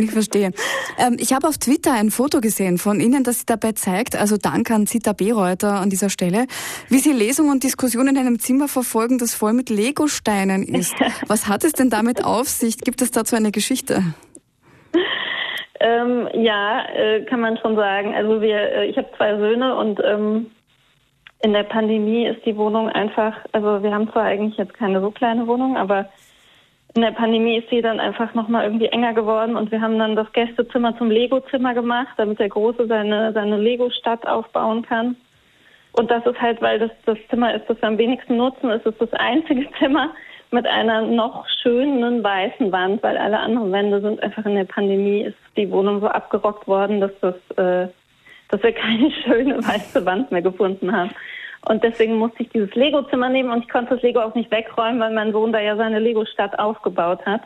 Ich 0.00 0.12
verstehe. 0.12 0.52
Ähm, 0.98 1.16
ich 1.18 1.32
habe 1.34 1.48
auf 1.48 1.58
Twitter 1.58 1.92
ein 1.92 2.10
Foto 2.10 2.40
gesehen 2.40 2.78
von 2.78 3.00
Ihnen, 3.00 3.24
das 3.24 3.40
Sie 3.40 3.44
dabei 3.44 3.72
zeigt, 3.72 4.16
also 4.16 4.36
Dank 4.36 4.70
an 4.70 4.86
Zita 4.86 5.12
Bereuter 5.12 5.80
an 5.80 5.90
dieser 5.90 6.10
Stelle, 6.10 6.46
wie 6.88 6.98
Sie 6.98 7.12
Lesungen 7.12 7.50
und 7.50 7.64
Diskussionen 7.64 8.14
in 8.14 8.18
einem 8.18 8.38
Zimmer 8.38 8.68
verfolgen, 8.68 9.18
das 9.18 9.34
voll 9.34 9.52
mit 9.52 9.70
Legosteinen 9.70 10.62
ist. 10.62 10.94
Was 11.26 11.48
hat 11.48 11.64
es 11.64 11.72
denn 11.72 11.90
damit 11.90 12.24
auf 12.24 12.48
sich? 12.48 12.78
Gibt 12.78 13.02
es 13.02 13.10
dazu 13.10 13.34
eine 13.34 13.50
Geschichte? 13.50 14.02
Ähm, 15.80 16.28
ja, 16.34 16.86
äh, 16.94 17.24
kann 17.24 17.40
man 17.40 17.58
schon 17.58 17.74
sagen. 17.74 18.14
Also 18.14 18.40
wir, 18.40 18.56
äh, 18.56 18.86
ich 18.86 18.96
habe 18.96 19.08
zwei 19.16 19.36
Söhne 19.36 19.74
und 19.74 20.00
ähm, 20.02 20.50
in 21.44 21.52
der 21.52 21.64
Pandemie 21.64 22.26
ist 22.26 22.44
die 22.46 22.56
Wohnung 22.56 22.88
einfach, 22.88 23.36
also 23.52 23.82
wir 23.82 23.92
haben 23.92 24.10
zwar 24.10 24.22
eigentlich 24.22 24.56
jetzt 24.56 24.72
keine 24.72 25.02
so 25.02 25.10
kleine 25.10 25.46
Wohnung, 25.46 25.76
aber 25.76 26.06
in 26.94 27.02
der 27.02 27.10
Pandemie 27.10 27.58
ist 27.58 27.68
sie 27.68 27.82
dann 27.82 28.00
einfach 28.00 28.32
nochmal 28.32 28.64
irgendwie 28.64 28.86
enger 28.86 29.12
geworden 29.12 29.54
und 29.54 29.70
wir 29.70 29.82
haben 29.82 29.98
dann 29.98 30.16
das 30.16 30.32
Gästezimmer 30.32 30.96
zum 30.96 31.10
Lego-Zimmer 31.10 31.74
gemacht, 31.74 32.14
damit 32.16 32.38
der 32.38 32.48
Große 32.48 32.86
seine, 32.86 33.34
seine 33.34 33.58
Lego-Stadt 33.58 34.26
aufbauen 34.26 34.82
kann. 34.82 35.16
Und 35.92 36.10
das 36.10 36.24
ist 36.24 36.40
halt, 36.40 36.62
weil 36.62 36.78
das 36.78 36.90
das 37.04 37.18
Zimmer 37.28 37.54
ist, 37.54 37.68
das 37.68 37.76
wir 37.82 37.88
am 37.88 37.98
wenigsten 37.98 38.38
nutzen, 38.38 38.70
ist 38.70 38.86
es 38.86 38.96
das 38.96 39.12
einzige 39.12 39.68
Zimmer 39.78 40.14
mit 40.50 40.66
einer 40.66 41.02
noch 41.02 41.46
schönen 41.62 42.24
weißen 42.24 42.72
Wand, 42.72 43.02
weil 43.02 43.18
alle 43.18 43.38
anderen 43.38 43.70
Wände 43.70 44.00
sind 44.00 44.22
einfach 44.22 44.46
in 44.46 44.54
der 44.54 44.64
Pandemie, 44.64 45.22
ist 45.22 45.36
die 45.58 45.70
Wohnung 45.70 46.00
so 46.00 46.06
abgerockt 46.06 46.66
worden, 46.66 47.02
dass 47.02 47.12
das, 47.20 47.34
äh, 47.58 47.88
dass 48.48 48.62
wir 48.62 48.72
keine 48.72 49.10
schöne 49.24 49.58
weiße 49.58 50.04
Wand 50.04 50.30
mehr 50.30 50.42
gefunden 50.42 50.94
haben. 50.94 51.10
Und 51.68 51.82
deswegen 51.82 52.16
musste 52.16 52.42
ich 52.42 52.50
dieses 52.50 52.74
Lego-Zimmer 52.74 53.30
nehmen 53.30 53.50
und 53.50 53.62
ich 53.62 53.70
konnte 53.70 53.94
das 53.94 54.02
Lego 54.02 54.20
auch 54.20 54.34
nicht 54.34 54.50
wegräumen, 54.50 55.00
weil 55.00 55.14
mein 55.14 55.32
Sohn 55.32 55.52
da 55.52 55.60
ja 55.60 55.76
seine 55.76 55.98
Lego-Stadt 55.98 56.58
aufgebaut 56.58 57.24
hat. 57.24 57.42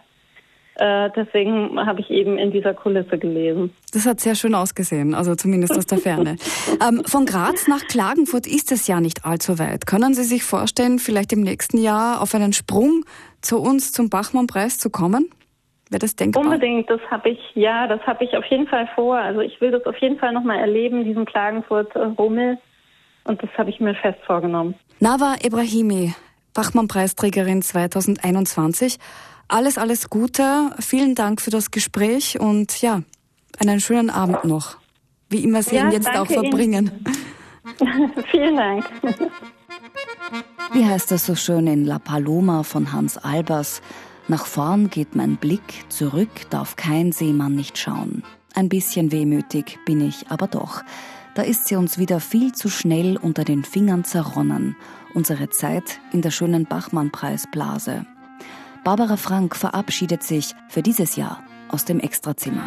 Äh, 0.78 1.10
deswegen 1.16 1.78
habe 1.86 2.00
ich 2.00 2.10
eben 2.10 2.38
in 2.38 2.52
dieser 2.52 2.72
Kulisse 2.72 3.18
gelesen. 3.18 3.74
Das 3.92 4.06
hat 4.06 4.20
sehr 4.20 4.36
schön 4.36 4.54
ausgesehen, 4.54 5.12
also 5.12 5.34
zumindest 5.34 5.76
aus 5.76 5.86
der 5.86 5.98
Ferne. 5.98 6.36
ähm, 6.88 7.02
von 7.04 7.26
Graz 7.26 7.66
nach 7.66 7.84
Klagenfurt 7.88 8.46
ist 8.46 8.70
es 8.70 8.86
ja 8.86 9.00
nicht 9.00 9.24
allzu 9.24 9.58
weit. 9.58 9.86
Können 9.86 10.14
Sie 10.14 10.22
sich 10.22 10.44
vorstellen, 10.44 11.00
vielleicht 11.00 11.32
im 11.32 11.40
nächsten 11.40 11.78
Jahr 11.78 12.22
auf 12.22 12.32
einen 12.34 12.52
Sprung 12.52 13.04
zu 13.40 13.58
uns 13.58 13.92
zum 13.92 14.08
Bachmann-Preis 14.08 14.78
zu 14.78 14.88
kommen? 14.88 15.28
Wäre 15.90 16.00
das 16.00 16.16
denkbar? 16.16 16.44
Unbedingt, 16.44 16.90
das 16.90 17.00
habe 17.10 17.30
ich, 17.30 17.38
ja, 17.54 17.86
das 17.86 18.00
habe 18.06 18.24
ich 18.24 18.36
auf 18.36 18.44
jeden 18.46 18.66
Fall 18.66 18.88
vor. 18.94 19.16
Also 19.16 19.40
ich 19.40 19.60
will 19.60 19.70
das 19.70 19.84
auf 19.86 19.96
jeden 19.98 20.18
Fall 20.18 20.32
nochmal 20.32 20.58
erleben, 20.58 21.04
diesen 21.04 21.24
Klagenfurt-Rummel. 21.24 22.58
Und 23.24 23.42
das 23.42 23.50
habe 23.56 23.70
ich 23.70 23.80
mir 23.80 23.94
fest 23.94 24.18
vorgenommen. 24.26 24.74
Nava 25.00 25.36
Ibrahimi, 25.42 26.14
Bachmann-Preisträgerin 26.54 27.62
2021. 27.62 28.98
Alles, 29.48 29.78
alles 29.78 30.10
Gute. 30.10 30.70
Vielen 30.78 31.14
Dank 31.14 31.40
für 31.40 31.50
das 31.50 31.70
Gespräch 31.70 32.38
und 32.38 32.82
ja, 32.82 33.02
einen 33.58 33.80
schönen 33.80 34.10
Abend 34.10 34.44
noch. 34.44 34.76
Wie 35.30 35.42
immer 35.44 35.62
Sie 35.62 35.76
ja, 35.76 35.84
ihn 35.84 35.92
jetzt 35.92 36.10
auch 36.10 36.26
verbringen. 36.26 37.04
Vielen 38.30 38.56
Dank. 38.56 38.84
Wie 40.72 40.84
heißt 40.84 41.12
es 41.12 41.26
so 41.26 41.34
schön 41.34 41.66
in 41.66 41.84
La 41.84 41.98
Paloma 41.98 42.62
von 42.62 42.92
Hans 42.92 43.16
Albers? 43.18 43.82
Nach 44.28 44.46
vorn 44.46 44.90
geht 44.90 45.16
mein 45.16 45.36
Blick, 45.36 45.84
zurück 45.88 46.50
darf 46.50 46.76
kein 46.76 47.12
Seemann 47.12 47.54
nicht 47.54 47.78
schauen. 47.78 48.22
Ein 48.54 48.68
bisschen 48.68 49.10
wehmütig 49.10 49.78
bin 49.86 50.06
ich 50.06 50.26
aber 50.28 50.46
doch 50.46 50.84
da 51.38 51.44
ist 51.44 51.68
sie 51.68 51.76
uns 51.76 51.98
wieder 51.98 52.18
viel 52.18 52.50
zu 52.50 52.68
schnell 52.68 53.16
unter 53.16 53.44
den 53.44 53.62
Fingern 53.62 54.02
zerronnen, 54.02 54.74
unsere 55.14 55.50
Zeit 55.50 56.00
in 56.12 56.20
der 56.20 56.32
schönen 56.32 56.66
Bachmann-Preisblase. 56.66 58.06
Barbara 58.82 59.16
Frank 59.16 59.54
verabschiedet 59.54 60.24
sich 60.24 60.56
für 60.68 60.82
dieses 60.82 61.14
Jahr 61.14 61.44
aus 61.68 61.84
dem 61.84 62.00
Extrazimmer. 62.00 62.64